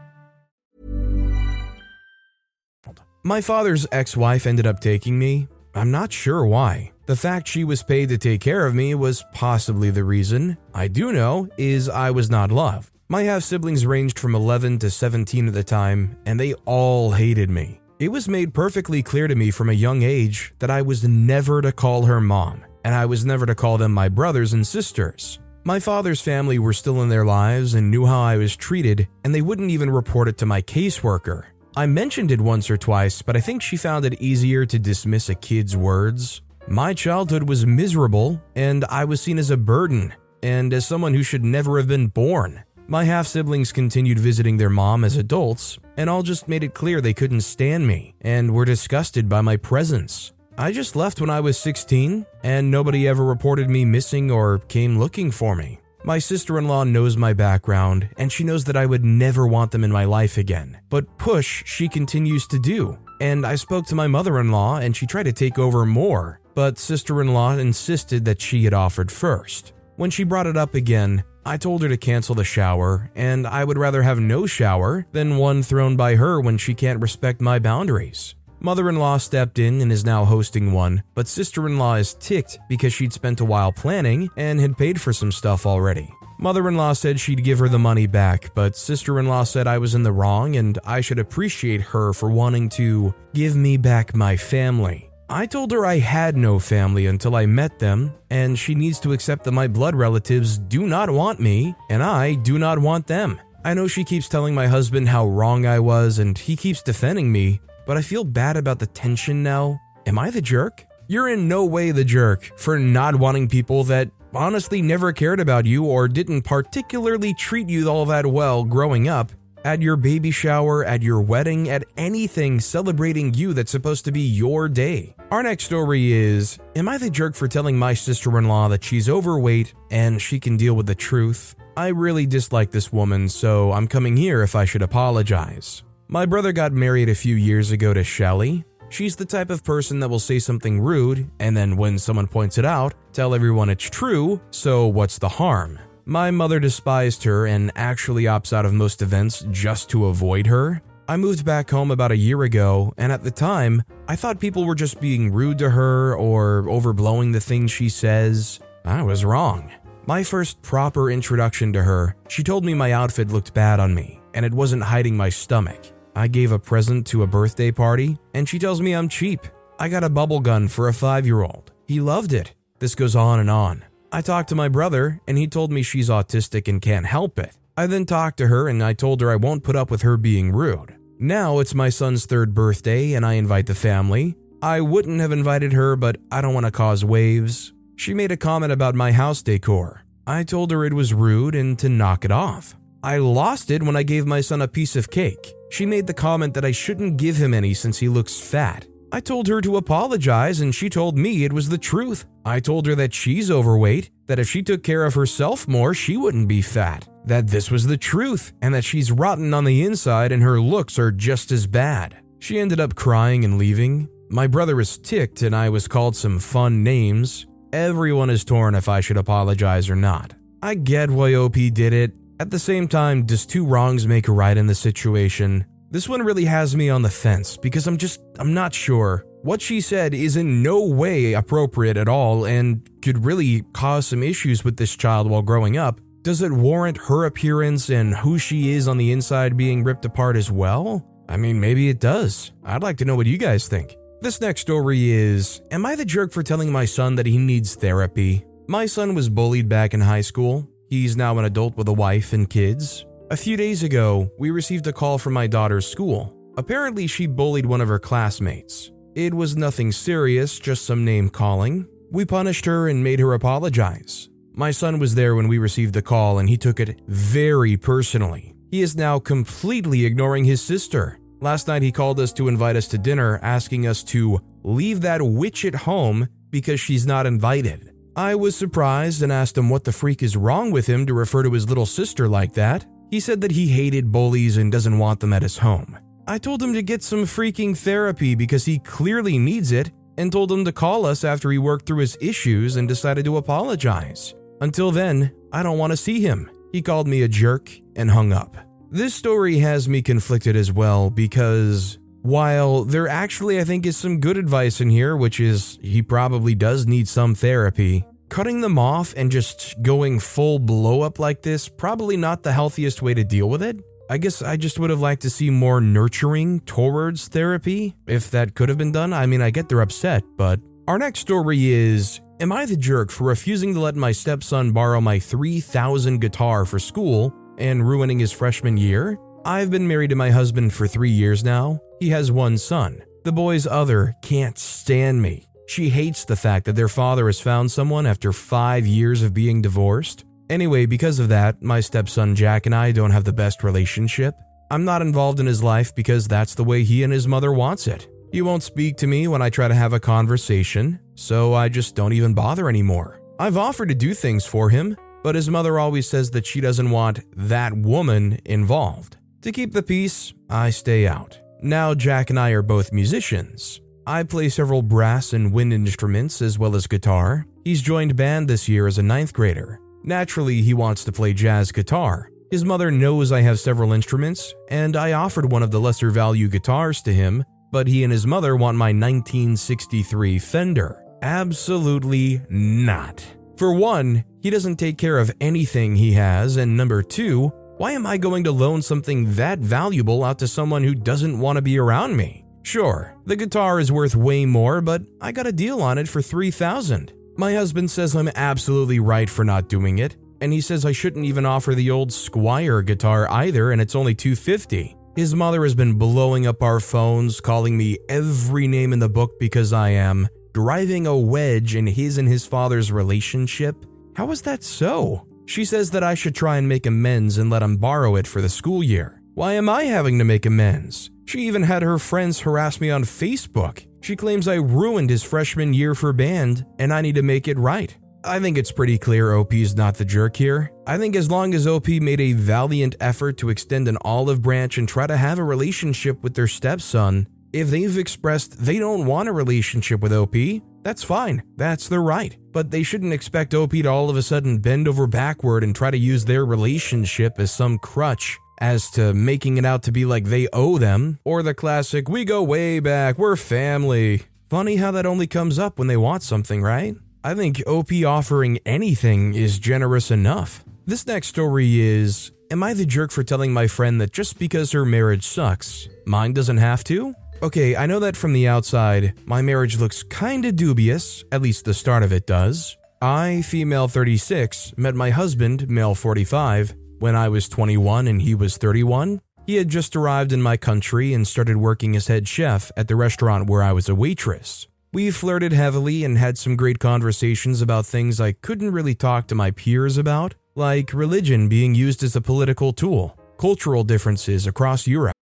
My 3.22 3.42
father's 3.42 3.86
ex 3.92 4.16
wife 4.16 4.46
ended 4.46 4.66
up 4.66 4.80
taking 4.80 5.18
me. 5.18 5.46
I'm 5.74 5.90
not 5.90 6.10
sure 6.10 6.46
why. 6.46 6.92
The 7.04 7.16
fact 7.16 7.48
she 7.48 7.64
was 7.64 7.82
paid 7.82 8.08
to 8.08 8.16
take 8.16 8.40
care 8.40 8.64
of 8.66 8.74
me 8.74 8.94
was 8.94 9.26
possibly 9.34 9.90
the 9.90 10.04
reason. 10.04 10.56
I 10.72 10.88
do 10.88 11.12
know 11.12 11.50
is 11.58 11.90
I 11.90 12.12
was 12.12 12.30
not 12.30 12.50
loved. 12.50 12.95
My 13.08 13.22
half 13.22 13.44
siblings 13.44 13.86
ranged 13.86 14.18
from 14.18 14.34
11 14.34 14.80
to 14.80 14.90
17 14.90 15.46
at 15.46 15.54
the 15.54 15.62
time, 15.62 16.16
and 16.26 16.40
they 16.40 16.54
all 16.64 17.12
hated 17.12 17.48
me. 17.48 17.80
It 18.00 18.08
was 18.08 18.28
made 18.28 18.52
perfectly 18.52 19.00
clear 19.00 19.28
to 19.28 19.36
me 19.36 19.52
from 19.52 19.70
a 19.70 19.74
young 19.74 20.02
age 20.02 20.52
that 20.58 20.72
I 20.72 20.82
was 20.82 21.04
never 21.04 21.62
to 21.62 21.70
call 21.70 22.06
her 22.06 22.20
mom, 22.20 22.64
and 22.84 22.92
I 22.92 23.06
was 23.06 23.24
never 23.24 23.46
to 23.46 23.54
call 23.54 23.78
them 23.78 23.94
my 23.94 24.08
brothers 24.08 24.54
and 24.54 24.66
sisters. 24.66 25.38
My 25.62 25.78
father's 25.78 26.20
family 26.20 26.58
were 26.58 26.72
still 26.72 27.00
in 27.02 27.08
their 27.08 27.24
lives 27.24 27.74
and 27.74 27.92
knew 27.92 28.06
how 28.06 28.22
I 28.22 28.38
was 28.38 28.56
treated, 28.56 29.06
and 29.22 29.32
they 29.32 29.40
wouldn't 29.40 29.70
even 29.70 29.88
report 29.88 30.26
it 30.26 30.36
to 30.38 30.46
my 30.46 30.60
caseworker. 30.60 31.44
I 31.76 31.86
mentioned 31.86 32.32
it 32.32 32.40
once 32.40 32.68
or 32.68 32.76
twice, 32.76 33.22
but 33.22 33.36
I 33.36 33.40
think 33.40 33.62
she 33.62 33.76
found 33.76 34.04
it 34.04 34.20
easier 34.20 34.66
to 34.66 34.80
dismiss 34.80 35.28
a 35.28 35.36
kid's 35.36 35.76
words. 35.76 36.42
My 36.66 36.92
childhood 36.92 37.48
was 37.48 37.66
miserable, 37.66 38.42
and 38.56 38.84
I 38.86 39.04
was 39.04 39.20
seen 39.20 39.38
as 39.38 39.52
a 39.52 39.56
burden, 39.56 40.12
and 40.42 40.72
as 40.72 40.88
someone 40.88 41.14
who 41.14 41.22
should 41.22 41.44
never 41.44 41.78
have 41.78 41.86
been 41.86 42.08
born. 42.08 42.64
My 42.88 43.02
half 43.02 43.26
siblings 43.26 43.72
continued 43.72 44.20
visiting 44.20 44.58
their 44.58 44.70
mom 44.70 45.02
as 45.02 45.16
adults, 45.16 45.76
and 45.96 46.08
all 46.08 46.22
just 46.22 46.46
made 46.46 46.62
it 46.62 46.72
clear 46.72 47.00
they 47.00 47.12
couldn't 47.12 47.40
stand 47.40 47.84
me 47.84 48.14
and 48.20 48.54
were 48.54 48.64
disgusted 48.64 49.28
by 49.28 49.40
my 49.40 49.56
presence. 49.56 50.32
I 50.56 50.70
just 50.70 50.94
left 50.94 51.20
when 51.20 51.28
I 51.28 51.40
was 51.40 51.58
16, 51.58 52.24
and 52.44 52.70
nobody 52.70 53.08
ever 53.08 53.24
reported 53.24 53.68
me 53.68 53.84
missing 53.84 54.30
or 54.30 54.58
came 54.58 55.00
looking 55.00 55.32
for 55.32 55.56
me. 55.56 55.80
My 56.04 56.20
sister 56.20 56.58
in 56.58 56.68
law 56.68 56.84
knows 56.84 57.16
my 57.16 57.32
background, 57.32 58.08
and 58.18 58.30
she 58.30 58.44
knows 58.44 58.62
that 58.66 58.76
I 58.76 58.86
would 58.86 59.04
never 59.04 59.48
want 59.48 59.72
them 59.72 59.82
in 59.82 59.90
my 59.90 60.04
life 60.04 60.38
again. 60.38 60.78
But 60.88 61.18
push, 61.18 61.64
she 61.66 61.88
continues 61.88 62.46
to 62.46 62.58
do. 62.60 62.96
And 63.20 63.44
I 63.44 63.56
spoke 63.56 63.86
to 63.86 63.96
my 63.96 64.06
mother 64.06 64.38
in 64.38 64.52
law, 64.52 64.76
and 64.76 64.94
she 64.96 65.06
tried 65.06 65.24
to 65.24 65.32
take 65.32 65.58
over 65.58 65.84
more, 65.84 66.38
but 66.54 66.78
sister 66.78 67.20
in 67.20 67.34
law 67.34 67.56
insisted 67.56 68.24
that 68.26 68.40
she 68.40 68.62
had 68.62 68.74
offered 68.74 69.10
first. 69.10 69.72
When 69.96 70.10
she 70.10 70.22
brought 70.24 70.46
it 70.46 70.56
up 70.56 70.74
again, 70.74 71.24
I 71.46 71.56
told 71.56 71.82
her 71.82 71.88
to 71.88 71.96
cancel 71.96 72.34
the 72.34 72.42
shower, 72.42 73.08
and 73.14 73.46
I 73.46 73.62
would 73.62 73.78
rather 73.78 74.02
have 74.02 74.18
no 74.18 74.46
shower 74.46 75.06
than 75.12 75.36
one 75.36 75.62
thrown 75.62 75.96
by 75.96 76.16
her 76.16 76.40
when 76.40 76.58
she 76.58 76.74
can't 76.74 77.00
respect 77.00 77.40
my 77.40 77.60
boundaries. 77.60 78.34
Mother 78.58 78.88
in 78.88 78.96
law 78.96 79.16
stepped 79.16 79.60
in 79.60 79.80
and 79.80 79.92
is 79.92 80.04
now 80.04 80.24
hosting 80.24 80.72
one, 80.72 81.04
but 81.14 81.28
sister 81.28 81.68
in 81.68 81.78
law 81.78 81.94
is 81.94 82.14
ticked 82.14 82.58
because 82.68 82.92
she'd 82.92 83.12
spent 83.12 83.40
a 83.40 83.44
while 83.44 83.70
planning 83.70 84.28
and 84.36 84.58
had 84.58 84.76
paid 84.76 85.00
for 85.00 85.12
some 85.12 85.30
stuff 85.30 85.66
already. 85.66 86.12
Mother 86.40 86.68
in 86.68 86.76
law 86.76 86.92
said 86.92 87.20
she'd 87.20 87.44
give 87.44 87.60
her 87.60 87.68
the 87.68 87.78
money 87.78 88.08
back, 88.08 88.52
but 88.56 88.76
sister 88.76 89.20
in 89.20 89.28
law 89.28 89.44
said 89.44 89.68
I 89.68 89.78
was 89.78 89.94
in 89.94 90.02
the 90.02 90.10
wrong 90.10 90.56
and 90.56 90.80
I 90.84 91.00
should 91.00 91.20
appreciate 91.20 91.80
her 91.80 92.12
for 92.12 92.28
wanting 92.28 92.70
to 92.70 93.14
give 93.34 93.54
me 93.54 93.76
back 93.76 94.16
my 94.16 94.36
family. 94.36 95.12
I 95.28 95.46
told 95.46 95.72
her 95.72 95.84
I 95.84 95.98
had 95.98 96.36
no 96.36 96.60
family 96.60 97.06
until 97.06 97.34
I 97.34 97.46
met 97.46 97.80
them, 97.80 98.14
and 98.30 98.56
she 98.56 98.76
needs 98.76 99.00
to 99.00 99.12
accept 99.12 99.42
that 99.44 99.52
my 99.52 99.66
blood 99.66 99.96
relatives 99.96 100.56
do 100.56 100.86
not 100.86 101.10
want 101.10 101.40
me, 101.40 101.74
and 101.90 102.00
I 102.00 102.34
do 102.34 102.60
not 102.60 102.78
want 102.78 103.08
them. 103.08 103.40
I 103.64 103.74
know 103.74 103.88
she 103.88 104.04
keeps 104.04 104.28
telling 104.28 104.54
my 104.54 104.68
husband 104.68 105.08
how 105.08 105.26
wrong 105.26 105.66
I 105.66 105.80
was, 105.80 106.20
and 106.20 106.38
he 106.38 106.54
keeps 106.54 106.80
defending 106.80 107.32
me, 107.32 107.60
but 107.86 107.96
I 107.96 108.02
feel 108.02 108.22
bad 108.22 108.56
about 108.56 108.78
the 108.78 108.86
tension 108.86 109.42
now. 109.42 109.80
Am 110.06 110.16
I 110.16 110.30
the 110.30 110.40
jerk? 110.40 110.84
You're 111.08 111.28
in 111.28 111.48
no 111.48 111.64
way 111.64 111.90
the 111.90 112.04
jerk 112.04 112.52
for 112.56 112.78
not 112.78 113.16
wanting 113.16 113.48
people 113.48 113.82
that 113.84 114.08
honestly 114.32 114.80
never 114.80 115.12
cared 115.12 115.40
about 115.40 115.66
you 115.66 115.84
or 115.86 116.06
didn't 116.06 116.42
particularly 116.42 117.34
treat 117.34 117.68
you 117.68 117.88
all 117.88 118.06
that 118.06 118.26
well 118.26 118.62
growing 118.62 119.08
up 119.08 119.32
at 119.66 119.82
your 119.82 119.96
baby 119.96 120.30
shower, 120.30 120.84
at 120.84 121.02
your 121.02 121.20
wedding, 121.20 121.68
at 121.68 121.84
anything 121.96 122.60
celebrating 122.60 123.34
you 123.34 123.52
that's 123.52 123.72
supposed 123.72 124.04
to 124.04 124.12
be 124.12 124.20
your 124.20 124.68
day. 124.68 125.16
Our 125.32 125.42
next 125.42 125.64
story 125.64 126.12
is 126.12 126.58
Am 126.76 126.88
I 126.88 126.98
the 126.98 127.10
jerk 127.10 127.34
for 127.34 127.48
telling 127.48 127.76
my 127.76 127.92
sister 127.92 128.38
in 128.38 128.46
law 128.46 128.68
that 128.68 128.84
she's 128.84 129.08
overweight 129.08 129.74
and 129.90 130.22
she 130.22 130.38
can 130.38 130.56
deal 130.56 130.74
with 130.74 130.86
the 130.86 130.94
truth? 130.94 131.56
I 131.76 131.88
really 131.88 132.26
dislike 132.26 132.70
this 132.70 132.92
woman, 132.92 133.28
so 133.28 133.72
I'm 133.72 133.88
coming 133.88 134.16
here 134.16 134.42
if 134.42 134.54
I 134.54 134.64
should 134.66 134.82
apologize. 134.82 135.82
My 136.06 136.26
brother 136.26 136.52
got 136.52 136.72
married 136.72 137.08
a 137.08 137.14
few 137.16 137.34
years 137.34 137.72
ago 137.72 137.92
to 137.92 138.04
Shelly. 138.04 138.64
She's 138.88 139.16
the 139.16 139.24
type 139.24 139.50
of 139.50 139.64
person 139.64 139.98
that 139.98 140.08
will 140.08 140.20
say 140.20 140.38
something 140.38 140.80
rude, 140.80 141.28
and 141.40 141.56
then 141.56 141.76
when 141.76 141.98
someone 141.98 142.28
points 142.28 142.56
it 142.56 142.64
out, 142.64 142.94
tell 143.12 143.34
everyone 143.34 143.68
it's 143.68 143.90
true, 143.90 144.40
so 144.52 144.86
what's 144.86 145.18
the 145.18 145.28
harm? 145.28 145.80
My 146.08 146.30
mother 146.30 146.60
despised 146.60 147.24
her 147.24 147.48
and 147.48 147.72
actually 147.74 148.24
opts 148.24 148.52
out 148.52 148.64
of 148.64 148.72
most 148.72 149.02
events 149.02 149.44
just 149.50 149.90
to 149.90 150.06
avoid 150.06 150.46
her. 150.46 150.80
I 151.08 151.16
moved 151.16 151.44
back 151.44 151.68
home 151.68 151.90
about 151.90 152.12
a 152.12 152.16
year 152.16 152.44
ago, 152.44 152.94
and 152.96 153.10
at 153.10 153.24
the 153.24 153.30
time, 153.32 153.82
I 154.06 154.14
thought 154.14 154.38
people 154.38 154.64
were 154.64 154.76
just 154.76 155.00
being 155.00 155.32
rude 155.32 155.58
to 155.58 155.70
her 155.70 156.14
or 156.14 156.62
overblowing 156.68 157.32
the 157.32 157.40
things 157.40 157.72
she 157.72 157.88
says. 157.88 158.60
I 158.84 159.02
was 159.02 159.24
wrong. 159.24 159.72
My 160.06 160.22
first 160.22 160.62
proper 160.62 161.10
introduction 161.10 161.72
to 161.72 161.82
her, 161.82 162.14
she 162.28 162.44
told 162.44 162.64
me 162.64 162.72
my 162.72 162.92
outfit 162.92 163.32
looked 163.32 163.52
bad 163.52 163.80
on 163.80 163.92
me, 163.92 164.20
and 164.32 164.46
it 164.46 164.54
wasn't 164.54 164.84
hiding 164.84 165.16
my 165.16 165.28
stomach. 165.28 165.86
I 166.14 166.28
gave 166.28 166.52
a 166.52 166.58
present 166.60 167.04
to 167.08 167.24
a 167.24 167.26
birthday 167.26 167.72
party, 167.72 168.16
and 168.32 168.48
she 168.48 168.60
tells 168.60 168.80
me 168.80 168.92
I'm 168.92 169.08
cheap. 169.08 169.40
I 169.80 169.88
got 169.88 170.04
a 170.04 170.08
bubble 170.08 170.38
gun 170.38 170.68
for 170.68 170.86
a 170.86 170.94
five 170.94 171.26
year 171.26 171.42
old. 171.42 171.72
He 171.88 172.00
loved 172.00 172.32
it. 172.32 172.52
This 172.78 172.94
goes 172.94 173.16
on 173.16 173.40
and 173.40 173.50
on. 173.50 173.84
I 174.12 174.20
talked 174.20 174.48
to 174.50 174.54
my 174.54 174.68
brother, 174.68 175.20
and 175.26 175.36
he 175.36 175.46
told 175.46 175.72
me 175.72 175.82
she's 175.82 176.08
autistic 176.08 176.68
and 176.68 176.80
can't 176.80 177.06
help 177.06 177.38
it. 177.38 177.56
I 177.76 177.86
then 177.86 178.06
talked 178.06 178.38
to 178.38 178.46
her, 178.46 178.68
and 178.68 178.82
I 178.82 178.92
told 178.92 179.20
her 179.20 179.30
I 179.30 179.36
won't 179.36 179.64
put 179.64 179.76
up 179.76 179.90
with 179.90 180.02
her 180.02 180.16
being 180.16 180.52
rude. 180.52 180.96
Now 181.18 181.58
it's 181.58 181.74
my 181.74 181.88
son's 181.88 182.26
third 182.26 182.54
birthday, 182.54 183.14
and 183.14 183.26
I 183.26 183.34
invite 183.34 183.66
the 183.66 183.74
family. 183.74 184.36
I 184.62 184.80
wouldn't 184.80 185.20
have 185.20 185.32
invited 185.32 185.72
her, 185.72 185.96
but 185.96 186.16
I 186.30 186.40
don't 186.40 186.54
want 186.54 186.66
to 186.66 186.72
cause 186.72 187.04
waves. 187.04 187.72
She 187.96 188.14
made 188.14 188.32
a 188.32 188.36
comment 188.36 188.72
about 188.72 188.94
my 188.94 189.12
house 189.12 189.42
decor. 189.42 190.04
I 190.26 190.44
told 190.44 190.70
her 190.70 190.84
it 190.84 190.92
was 190.92 191.14
rude 191.14 191.54
and 191.54 191.78
to 191.78 191.88
knock 191.88 192.24
it 192.24 192.32
off. 192.32 192.76
I 193.02 193.18
lost 193.18 193.70
it 193.70 193.82
when 193.82 193.96
I 193.96 194.02
gave 194.02 194.26
my 194.26 194.40
son 194.40 194.62
a 194.62 194.68
piece 194.68 194.96
of 194.96 195.10
cake. 195.10 195.54
She 195.70 195.86
made 195.86 196.06
the 196.06 196.14
comment 196.14 196.54
that 196.54 196.64
I 196.64 196.72
shouldn't 196.72 197.16
give 197.16 197.36
him 197.36 197.54
any 197.54 197.74
since 197.74 197.98
he 197.98 198.08
looks 198.08 198.40
fat. 198.40 198.86
I 199.12 199.20
told 199.20 199.46
her 199.46 199.60
to 199.60 199.76
apologize, 199.76 200.60
and 200.60 200.74
she 200.74 200.90
told 200.90 201.16
me 201.16 201.44
it 201.44 201.52
was 201.52 201.68
the 201.68 201.78
truth. 201.78 202.26
I 202.44 202.60
told 202.60 202.86
her 202.86 202.94
that 202.96 203.14
she's 203.14 203.50
overweight, 203.50 204.10
that 204.26 204.38
if 204.38 204.48
she 204.48 204.62
took 204.62 204.82
care 204.82 205.04
of 205.04 205.14
herself 205.14 205.68
more, 205.68 205.94
she 205.94 206.16
wouldn't 206.16 206.48
be 206.48 206.62
fat, 206.62 207.08
that 207.24 207.46
this 207.46 207.70
was 207.70 207.86
the 207.86 207.96
truth, 207.96 208.52
and 208.62 208.74
that 208.74 208.84
she's 208.84 209.12
rotten 209.12 209.54
on 209.54 209.64
the 209.64 209.84
inside 209.84 210.32
and 210.32 210.42
her 210.42 210.60
looks 210.60 210.98
are 210.98 211.12
just 211.12 211.52
as 211.52 211.66
bad. 211.66 212.16
She 212.40 212.58
ended 212.58 212.80
up 212.80 212.94
crying 212.94 213.44
and 213.44 213.58
leaving. 213.58 214.08
My 214.28 214.46
brother 214.46 214.76
was 214.76 214.98
ticked, 214.98 215.42
and 215.42 215.54
I 215.54 215.68
was 215.68 215.88
called 215.88 216.16
some 216.16 216.38
fun 216.38 216.82
names. 216.82 217.46
Everyone 217.72 218.30
is 218.30 218.44
torn 218.44 218.74
if 218.74 218.88
I 218.88 219.00
should 219.00 219.16
apologize 219.16 219.88
or 219.88 219.96
not. 219.96 220.34
I 220.62 220.74
get 220.74 221.10
why 221.10 221.34
OP 221.34 221.54
did 221.54 221.92
it. 221.92 222.12
At 222.38 222.50
the 222.50 222.58
same 222.58 222.88
time, 222.88 223.24
does 223.24 223.46
two 223.46 223.64
wrongs 223.64 224.06
make 224.06 224.28
a 224.28 224.32
right 224.32 224.56
in 224.56 224.66
the 224.66 224.74
situation? 224.74 225.64
This 225.90 226.08
one 226.08 226.22
really 226.22 226.46
has 226.46 226.74
me 226.74 226.90
on 226.90 227.02
the 227.02 227.10
fence 227.10 227.56
because 227.56 227.86
I'm 227.86 227.96
just, 227.96 228.20
I'm 228.38 228.52
not 228.52 228.74
sure. 228.74 229.24
What 229.42 229.62
she 229.62 229.80
said 229.80 230.14
is 230.14 230.36
in 230.36 230.62
no 230.62 230.84
way 230.84 231.34
appropriate 231.34 231.96
at 231.96 232.08
all 232.08 232.44
and 232.44 232.88
could 233.02 233.24
really 233.24 233.62
cause 233.72 234.08
some 234.08 234.24
issues 234.24 234.64
with 234.64 234.76
this 234.76 234.96
child 234.96 235.30
while 235.30 235.42
growing 235.42 235.76
up. 235.76 236.00
Does 236.22 236.42
it 236.42 236.50
warrant 236.50 236.98
her 236.98 237.24
appearance 237.26 237.88
and 237.88 238.16
who 238.16 238.36
she 238.36 238.70
is 238.70 238.88
on 238.88 238.98
the 238.98 239.12
inside 239.12 239.56
being 239.56 239.84
ripped 239.84 240.04
apart 240.04 240.36
as 240.36 240.50
well? 240.50 241.06
I 241.28 241.36
mean, 241.36 241.60
maybe 241.60 241.88
it 241.88 242.00
does. 242.00 242.50
I'd 242.64 242.82
like 242.82 242.96
to 242.98 243.04
know 243.04 243.14
what 243.14 243.26
you 243.26 243.38
guys 243.38 243.68
think. 243.68 243.96
This 244.20 244.40
next 244.40 244.62
story 244.62 245.10
is 245.10 245.60
Am 245.70 245.86
I 245.86 245.94
the 245.94 246.04
jerk 246.04 246.32
for 246.32 246.42
telling 246.42 246.72
my 246.72 246.84
son 246.84 247.14
that 247.14 247.26
he 247.26 247.38
needs 247.38 247.76
therapy? 247.76 248.44
My 248.66 248.86
son 248.86 249.14
was 249.14 249.28
bullied 249.28 249.68
back 249.68 249.94
in 249.94 250.00
high 250.00 250.22
school. 250.22 250.68
He's 250.90 251.16
now 251.16 251.38
an 251.38 251.44
adult 251.44 251.76
with 251.76 251.86
a 251.86 251.92
wife 251.92 252.32
and 252.32 252.50
kids. 252.50 253.06
A 253.28 253.36
few 253.36 253.56
days 253.56 253.82
ago, 253.82 254.30
we 254.38 254.52
received 254.52 254.86
a 254.86 254.92
call 254.92 255.18
from 255.18 255.32
my 255.32 255.48
daughter's 255.48 255.84
school. 255.84 256.32
Apparently, 256.56 257.08
she 257.08 257.26
bullied 257.26 257.66
one 257.66 257.80
of 257.80 257.88
her 257.88 257.98
classmates. 257.98 258.92
It 259.16 259.34
was 259.34 259.56
nothing 259.56 259.90
serious, 259.90 260.60
just 260.60 260.84
some 260.84 261.04
name 261.04 261.28
calling. 261.30 261.88
We 262.12 262.24
punished 262.24 262.66
her 262.66 262.86
and 262.86 263.02
made 263.02 263.18
her 263.18 263.34
apologize. 263.34 264.28
My 264.52 264.70
son 264.70 265.00
was 265.00 265.16
there 265.16 265.34
when 265.34 265.48
we 265.48 265.58
received 265.58 265.92
the 265.92 266.02
call 266.02 266.38
and 266.38 266.48
he 266.48 266.56
took 266.56 266.78
it 266.78 267.00
very 267.08 267.76
personally. 267.76 268.54
He 268.70 268.80
is 268.80 268.94
now 268.94 269.18
completely 269.18 270.06
ignoring 270.06 270.44
his 270.44 270.62
sister. 270.62 271.18
Last 271.40 271.66
night 271.66 271.82
he 271.82 271.90
called 271.90 272.20
us 272.20 272.32
to 272.34 272.46
invite 272.46 272.76
us 272.76 272.86
to 272.88 272.98
dinner, 272.98 273.40
asking 273.42 273.88
us 273.88 274.04
to 274.04 274.38
leave 274.62 275.00
that 275.00 275.20
witch 275.20 275.64
at 275.64 275.74
home 275.74 276.28
because 276.50 276.78
she's 276.78 277.08
not 277.08 277.26
invited. 277.26 277.92
I 278.14 278.36
was 278.36 278.54
surprised 278.54 279.20
and 279.22 279.32
asked 279.32 279.58
him 279.58 279.68
what 279.68 279.82
the 279.82 279.90
freak 279.90 280.22
is 280.22 280.36
wrong 280.36 280.70
with 280.70 280.86
him 280.86 281.06
to 281.06 281.12
refer 281.12 281.42
to 281.42 281.50
his 281.50 281.68
little 281.68 281.86
sister 281.86 282.28
like 282.28 282.54
that. 282.54 282.86
He 283.10 283.20
said 283.20 283.40
that 283.42 283.52
he 283.52 283.68
hated 283.68 284.12
bullies 284.12 284.56
and 284.56 284.72
doesn't 284.72 284.98
want 284.98 285.20
them 285.20 285.32
at 285.32 285.42
his 285.42 285.58
home. 285.58 285.98
I 286.26 286.38
told 286.38 286.62
him 286.62 286.74
to 286.74 286.82
get 286.82 287.02
some 287.02 287.24
freaking 287.24 287.76
therapy 287.76 288.34
because 288.34 288.64
he 288.64 288.80
clearly 288.80 289.38
needs 289.38 289.70
it 289.70 289.92
and 290.18 290.32
told 290.32 290.50
him 290.50 290.64
to 290.64 290.72
call 290.72 291.06
us 291.06 291.22
after 291.22 291.50
he 291.50 291.58
worked 291.58 291.86
through 291.86 291.98
his 291.98 292.18
issues 292.20 292.76
and 292.76 292.88
decided 292.88 293.24
to 293.26 293.36
apologize. 293.36 294.34
Until 294.60 294.90
then, 294.90 295.32
I 295.52 295.62
don't 295.62 295.78
want 295.78 295.92
to 295.92 295.96
see 295.96 296.20
him. 296.20 296.50
He 296.72 296.82
called 296.82 297.06
me 297.06 297.22
a 297.22 297.28
jerk 297.28 297.70
and 297.94 298.10
hung 298.10 298.32
up. 298.32 298.56
This 298.90 299.14
story 299.14 299.58
has 299.58 299.88
me 299.88 300.02
conflicted 300.02 300.56
as 300.56 300.72
well 300.72 301.10
because 301.10 301.98
while 302.22 302.84
there 302.84 303.06
actually 303.06 303.60
I 303.60 303.64
think 303.64 303.86
is 303.86 303.96
some 303.96 304.20
good 304.20 304.36
advice 304.36 304.80
in 304.80 304.90
here, 304.90 305.16
which 305.16 305.38
is 305.38 305.78
he 305.80 306.02
probably 306.02 306.54
does 306.54 306.86
need 306.86 307.06
some 307.06 307.34
therapy, 307.34 308.04
Cutting 308.28 308.60
them 308.60 308.78
off 308.78 309.14
and 309.16 309.30
just 309.30 309.80
going 309.82 310.18
full 310.18 310.58
blow 310.58 311.02
up 311.02 311.18
like 311.18 311.42
this, 311.42 311.68
probably 311.68 312.16
not 312.16 312.42
the 312.42 312.52
healthiest 312.52 313.02
way 313.02 313.14
to 313.14 313.24
deal 313.24 313.48
with 313.48 313.62
it. 313.62 313.80
I 314.08 314.18
guess 314.18 314.42
I 314.42 314.56
just 314.56 314.78
would 314.78 314.90
have 314.90 315.00
liked 315.00 315.22
to 315.22 315.30
see 315.30 315.50
more 315.50 315.80
nurturing 315.80 316.60
towards 316.60 317.28
therapy, 317.28 317.94
if 318.06 318.30
that 318.30 318.54
could 318.54 318.68
have 318.68 318.78
been 318.78 318.92
done. 318.92 319.12
I 319.12 319.26
mean, 319.26 319.42
I 319.42 319.50
get 319.50 319.68
they're 319.68 319.80
upset, 319.80 320.24
but. 320.36 320.60
Our 320.88 320.98
next 320.98 321.20
story 321.20 321.72
is 321.72 322.20
Am 322.38 322.52
I 322.52 322.66
the 322.66 322.76
jerk 322.76 323.10
for 323.10 323.24
refusing 323.24 323.72
to 323.74 323.80
let 323.80 323.96
my 323.96 324.12
stepson 324.12 324.72
borrow 324.72 325.00
my 325.00 325.18
3000 325.18 326.20
guitar 326.20 326.66
for 326.66 326.78
school 326.78 327.32
and 327.56 327.88
ruining 327.88 328.18
his 328.18 328.30
freshman 328.30 328.76
year? 328.76 329.18
I've 329.44 329.70
been 329.70 329.88
married 329.88 330.10
to 330.10 330.16
my 330.16 330.30
husband 330.30 330.74
for 330.74 330.86
three 330.86 331.10
years 331.10 331.42
now. 331.42 331.80
He 331.98 332.10
has 332.10 332.30
one 332.30 332.58
son. 332.58 333.02
The 333.24 333.32
boy's 333.32 333.66
other 333.66 334.14
can't 334.20 334.58
stand 334.58 335.22
me. 335.22 335.48
She 335.66 335.88
hates 335.88 336.24
the 336.24 336.36
fact 336.36 336.64
that 336.66 336.76
their 336.76 336.88
father 336.88 337.26
has 337.26 337.40
found 337.40 337.70
someone 337.70 338.06
after 338.06 338.32
five 338.32 338.86
years 338.86 339.22
of 339.22 339.34
being 339.34 339.60
divorced. 339.60 340.24
Anyway, 340.48 340.86
because 340.86 341.18
of 341.18 341.28
that, 341.28 341.60
my 341.60 341.80
stepson 341.80 342.36
Jack 342.36 342.66
and 342.66 342.74
I 342.74 342.92
don't 342.92 343.10
have 343.10 343.24
the 343.24 343.32
best 343.32 343.64
relationship. 343.64 344.34
I'm 344.70 344.84
not 344.84 345.02
involved 345.02 345.40
in 345.40 345.46
his 345.46 345.62
life 345.62 345.94
because 345.94 346.28
that's 346.28 346.54
the 346.54 346.64
way 346.64 346.84
he 346.84 347.02
and 347.02 347.12
his 347.12 347.26
mother 347.26 347.52
wants 347.52 347.86
it. 347.86 348.08
He 348.32 348.42
won't 348.42 348.62
speak 348.62 348.96
to 348.98 349.06
me 349.06 349.28
when 349.28 349.42
I 349.42 349.50
try 349.50 349.68
to 349.68 349.74
have 349.74 349.92
a 349.92 350.00
conversation, 350.00 351.00
so 351.14 351.54
I 351.54 351.68
just 351.68 351.94
don't 351.94 352.12
even 352.12 352.34
bother 352.34 352.68
anymore. 352.68 353.20
I've 353.38 353.56
offered 353.56 353.88
to 353.88 353.94
do 353.94 354.14
things 354.14 354.44
for 354.44 354.70
him, 354.70 354.96
but 355.22 355.34
his 355.34 355.48
mother 355.50 355.78
always 355.78 356.08
says 356.08 356.30
that 356.32 356.46
she 356.46 356.60
doesn't 356.60 356.90
want 356.90 357.20
that 357.36 357.76
woman 357.76 358.38
involved. 358.44 359.16
To 359.42 359.52
keep 359.52 359.72
the 359.72 359.82
peace, 359.82 360.32
I 360.48 360.70
stay 360.70 361.06
out. 361.06 361.38
Now, 361.62 361.94
Jack 361.94 362.30
and 362.30 362.38
I 362.38 362.50
are 362.50 362.62
both 362.62 362.92
musicians. 362.92 363.80
I 364.08 364.22
play 364.22 364.48
several 364.48 364.82
brass 364.82 365.32
and 365.32 365.52
wind 365.52 365.72
instruments 365.72 366.40
as 366.40 366.60
well 366.60 366.76
as 366.76 366.86
guitar. 366.86 367.44
He's 367.64 367.82
joined 367.82 368.14
band 368.14 368.46
this 368.46 368.68
year 368.68 368.86
as 368.86 368.98
a 368.98 369.02
ninth 369.02 369.32
grader. 369.32 369.80
Naturally, 370.04 370.62
he 370.62 370.74
wants 370.74 371.02
to 371.04 371.12
play 371.12 371.32
jazz 371.32 371.72
guitar. 371.72 372.30
His 372.52 372.64
mother 372.64 372.92
knows 372.92 373.32
I 373.32 373.40
have 373.40 373.58
several 373.58 373.92
instruments, 373.92 374.54
and 374.68 374.96
I 374.96 375.14
offered 375.14 375.50
one 375.50 375.64
of 375.64 375.72
the 375.72 375.80
lesser 375.80 376.10
value 376.10 376.46
guitars 376.46 377.02
to 377.02 377.12
him, 377.12 377.44
but 377.72 377.88
he 377.88 378.04
and 378.04 378.12
his 378.12 378.28
mother 378.28 378.54
want 378.54 378.78
my 378.78 378.92
1963 378.92 380.38
Fender. 380.38 381.02
Absolutely 381.22 382.40
not. 382.48 383.26
For 383.56 383.74
one, 383.74 384.24
he 384.40 384.50
doesn't 384.50 384.76
take 384.76 384.98
care 384.98 385.18
of 385.18 385.34
anything 385.40 385.96
he 385.96 386.12
has, 386.12 386.58
and 386.58 386.76
number 386.76 387.02
two, 387.02 387.48
why 387.78 387.90
am 387.92 388.06
I 388.06 388.18
going 388.18 388.44
to 388.44 388.52
loan 388.52 388.82
something 388.82 389.34
that 389.34 389.58
valuable 389.58 390.22
out 390.22 390.38
to 390.38 390.46
someone 390.46 390.84
who 390.84 390.94
doesn't 390.94 391.40
want 391.40 391.56
to 391.56 391.62
be 391.62 391.76
around 391.76 392.16
me? 392.16 392.45
Sure, 392.66 393.14
the 393.26 393.36
guitar 393.36 393.78
is 393.78 393.92
worth 393.92 394.16
way 394.16 394.44
more, 394.44 394.80
but 394.80 395.00
I 395.20 395.30
got 395.30 395.46
a 395.46 395.52
deal 395.52 395.80
on 395.80 395.98
it 395.98 396.08
for 396.08 396.20
3000. 396.20 397.12
My 397.36 397.54
husband 397.54 397.92
says 397.92 398.16
I'm 398.16 398.26
absolutely 398.34 398.98
right 398.98 399.30
for 399.30 399.44
not 399.44 399.68
doing 399.68 400.00
it, 400.00 400.16
and 400.40 400.52
he 400.52 400.60
says 400.60 400.84
I 400.84 400.90
shouldn't 400.90 401.26
even 401.26 401.46
offer 401.46 401.76
the 401.76 401.92
old 401.92 402.10
Squier 402.10 402.84
guitar 402.84 403.30
either 403.30 403.70
and 403.70 403.80
it's 403.80 403.94
only 403.94 404.16
250. 404.16 404.96
His 405.14 405.32
mother 405.32 405.62
has 405.62 405.76
been 405.76 405.96
blowing 405.96 406.48
up 406.48 406.60
our 406.60 406.80
phones, 406.80 407.40
calling 407.40 407.76
me 407.76 407.98
every 408.08 408.66
name 408.66 408.92
in 408.92 408.98
the 408.98 409.08
book 409.08 409.38
because 409.38 409.72
I 409.72 409.90
am 409.90 410.26
driving 410.52 411.06
a 411.06 411.16
wedge 411.16 411.76
in 411.76 411.86
his 411.86 412.18
and 412.18 412.26
his 412.26 412.48
father's 412.48 412.90
relationship. 412.90 413.76
How 414.16 414.28
is 414.32 414.42
that 414.42 414.64
so? 414.64 415.24
She 415.46 415.64
says 415.64 415.92
that 415.92 416.02
I 416.02 416.14
should 416.14 416.34
try 416.34 416.56
and 416.56 416.68
make 416.68 416.86
amends 416.86 417.38
and 417.38 417.48
let 417.48 417.62
him 417.62 417.76
borrow 417.76 418.16
it 418.16 418.26
for 418.26 418.40
the 418.40 418.48
school 418.48 418.82
year. 418.82 419.22
Why 419.34 419.52
am 419.52 419.68
I 419.68 419.84
having 419.84 420.18
to 420.18 420.24
make 420.24 420.46
amends? 420.46 421.12
She 421.26 421.40
even 421.48 421.64
had 421.64 421.82
her 421.82 421.98
friends 421.98 422.40
harass 422.40 422.80
me 422.80 422.88
on 422.90 423.02
Facebook. 423.02 423.84
She 424.00 424.14
claims 424.14 424.46
I 424.46 424.54
ruined 424.54 425.10
his 425.10 425.24
freshman 425.24 425.74
year 425.74 425.94
for 425.96 426.12
band 426.12 426.64
and 426.78 426.92
I 426.92 427.02
need 427.02 427.16
to 427.16 427.22
make 427.22 427.48
it 427.48 427.58
right. 427.58 427.94
I 428.22 428.38
think 428.38 428.56
it's 428.56 428.72
pretty 428.72 428.96
clear 428.96 429.34
OP's 429.34 429.74
not 429.74 429.96
the 429.96 430.04
jerk 430.04 430.36
here. 430.36 430.70
I 430.86 430.98
think 430.98 431.16
as 431.16 431.30
long 431.30 431.52
as 431.54 431.66
OP 431.66 431.88
made 431.88 432.20
a 432.20 432.32
valiant 432.32 432.94
effort 433.00 433.38
to 433.38 433.50
extend 433.50 433.88
an 433.88 433.98
olive 434.02 434.40
branch 434.40 434.78
and 434.78 434.88
try 434.88 435.06
to 435.08 435.16
have 435.16 435.40
a 435.40 435.44
relationship 435.44 436.22
with 436.22 436.34
their 436.34 436.46
stepson, 436.46 437.26
if 437.52 437.70
they've 437.70 437.98
expressed 437.98 438.64
they 438.64 438.78
don't 438.78 439.06
want 439.06 439.28
a 439.28 439.32
relationship 439.32 440.00
with 440.00 440.12
OP, 440.12 440.34
that's 440.82 441.02
fine. 441.02 441.42
That's 441.56 441.88
their 441.88 442.02
right. 442.02 442.36
But 442.52 442.70
they 442.70 442.84
shouldn't 442.84 443.12
expect 443.12 443.54
OP 443.54 443.72
to 443.72 443.86
all 443.86 444.10
of 444.10 444.16
a 444.16 444.22
sudden 444.22 444.58
bend 444.58 444.86
over 444.86 445.08
backward 445.08 445.64
and 445.64 445.74
try 445.74 445.90
to 445.90 445.98
use 445.98 446.24
their 446.24 446.46
relationship 446.46 447.40
as 447.40 447.50
some 447.50 447.78
crutch 447.78 448.38
as 448.58 448.90
to 448.92 449.12
making 449.14 449.56
it 449.56 449.64
out 449.64 449.82
to 449.84 449.92
be 449.92 450.04
like 450.04 450.24
they 450.24 450.48
owe 450.52 450.78
them, 450.78 451.18
or 451.24 451.42
the 451.42 451.54
classic, 451.54 452.08
we 452.08 452.24
go 452.24 452.42
way 452.42 452.80
back, 452.80 453.18
we're 453.18 453.36
family. 453.36 454.22
Funny 454.48 454.76
how 454.76 454.90
that 454.92 455.06
only 455.06 455.26
comes 455.26 455.58
up 455.58 455.78
when 455.78 455.88
they 455.88 455.96
want 455.96 456.22
something, 456.22 456.62
right? 456.62 456.94
I 457.24 457.34
think 457.34 457.62
OP 457.66 457.90
offering 458.06 458.58
anything 458.64 459.34
is 459.34 459.58
generous 459.58 460.10
enough. 460.10 460.64
This 460.86 461.06
next 461.06 461.28
story 461.28 461.80
is 461.80 462.30
Am 462.48 462.62
I 462.62 462.74
the 462.74 462.86
jerk 462.86 463.10
for 463.10 463.24
telling 463.24 463.52
my 463.52 463.66
friend 463.66 464.00
that 464.00 464.12
just 464.12 464.38
because 464.38 464.70
her 464.70 464.84
marriage 464.84 465.26
sucks, 465.26 465.88
mine 466.06 466.32
doesn't 466.32 466.58
have 466.58 466.84
to? 466.84 467.12
Okay, 467.42 467.74
I 467.74 467.86
know 467.86 467.98
that 467.98 468.16
from 468.16 468.32
the 468.32 468.46
outside, 468.46 469.14
my 469.26 469.42
marriage 469.42 469.80
looks 469.80 470.04
kinda 470.04 470.52
dubious, 470.52 471.24
at 471.32 471.42
least 471.42 471.64
the 471.64 471.74
start 471.74 472.04
of 472.04 472.12
it 472.12 472.24
does. 472.24 472.76
I, 473.02 473.42
female 473.42 473.88
36, 473.88 474.74
met 474.76 474.94
my 474.94 475.10
husband, 475.10 475.68
male 475.68 475.96
45, 475.96 476.74
when 476.98 477.14
I 477.14 477.28
was 477.28 477.48
21 477.48 478.06
and 478.06 478.22
he 478.22 478.34
was 478.34 478.56
31. 478.56 479.20
He 479.46 479.56
had 479.56 479.68
just 479.68 479.94
arrived 479.94 480.32
in 480.32 480.42
my 480.42 480.56
country 480.56 481.14
and 481.14 481.26
started 481.26 481.58
working 481.58 481.94
as 481.94 482.08
head 482.08 482.26
chef 482.26 482.72
at 482.76 482.88
the 482.88 482.96
restaurant 482.96 483.48
where 483.48 483.62
I 483.62 483.72
was 483.72 483.88
a 483.88 483.94
waitress. 483.94 484.66
We 484.92 485.10
flirted 485.10 485.52
heavily 485.52 486.04
and 486.04 486.18
had 486.18 486.38
some 486.38 486.56
great 486.56 486.78
conversations 486.78 487.60
about 487.60 487.86
things 487.86 488.20
I 488.20 488.32
couldn't 488.32 488.72
really 488.72 488.94
talk 488.94 489.26
to 489.28 489.34
my 489.34 489.50
peers 489.50 489.98
about, 489.98 490.34
like 490.54 490.92
religion 490.92 491.48
being 491.48 491.74
used 491.74 492.02
as 492.02 492.16
a 492.16 492.20
political 492.20 492.72
tool, 492.72 493.16
cultural 493.38 493.84
differences 493.84 494.46
across 494.46 494.86
Europe. 494.86 495.14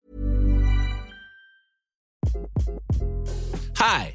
Hi, 3.77 4.15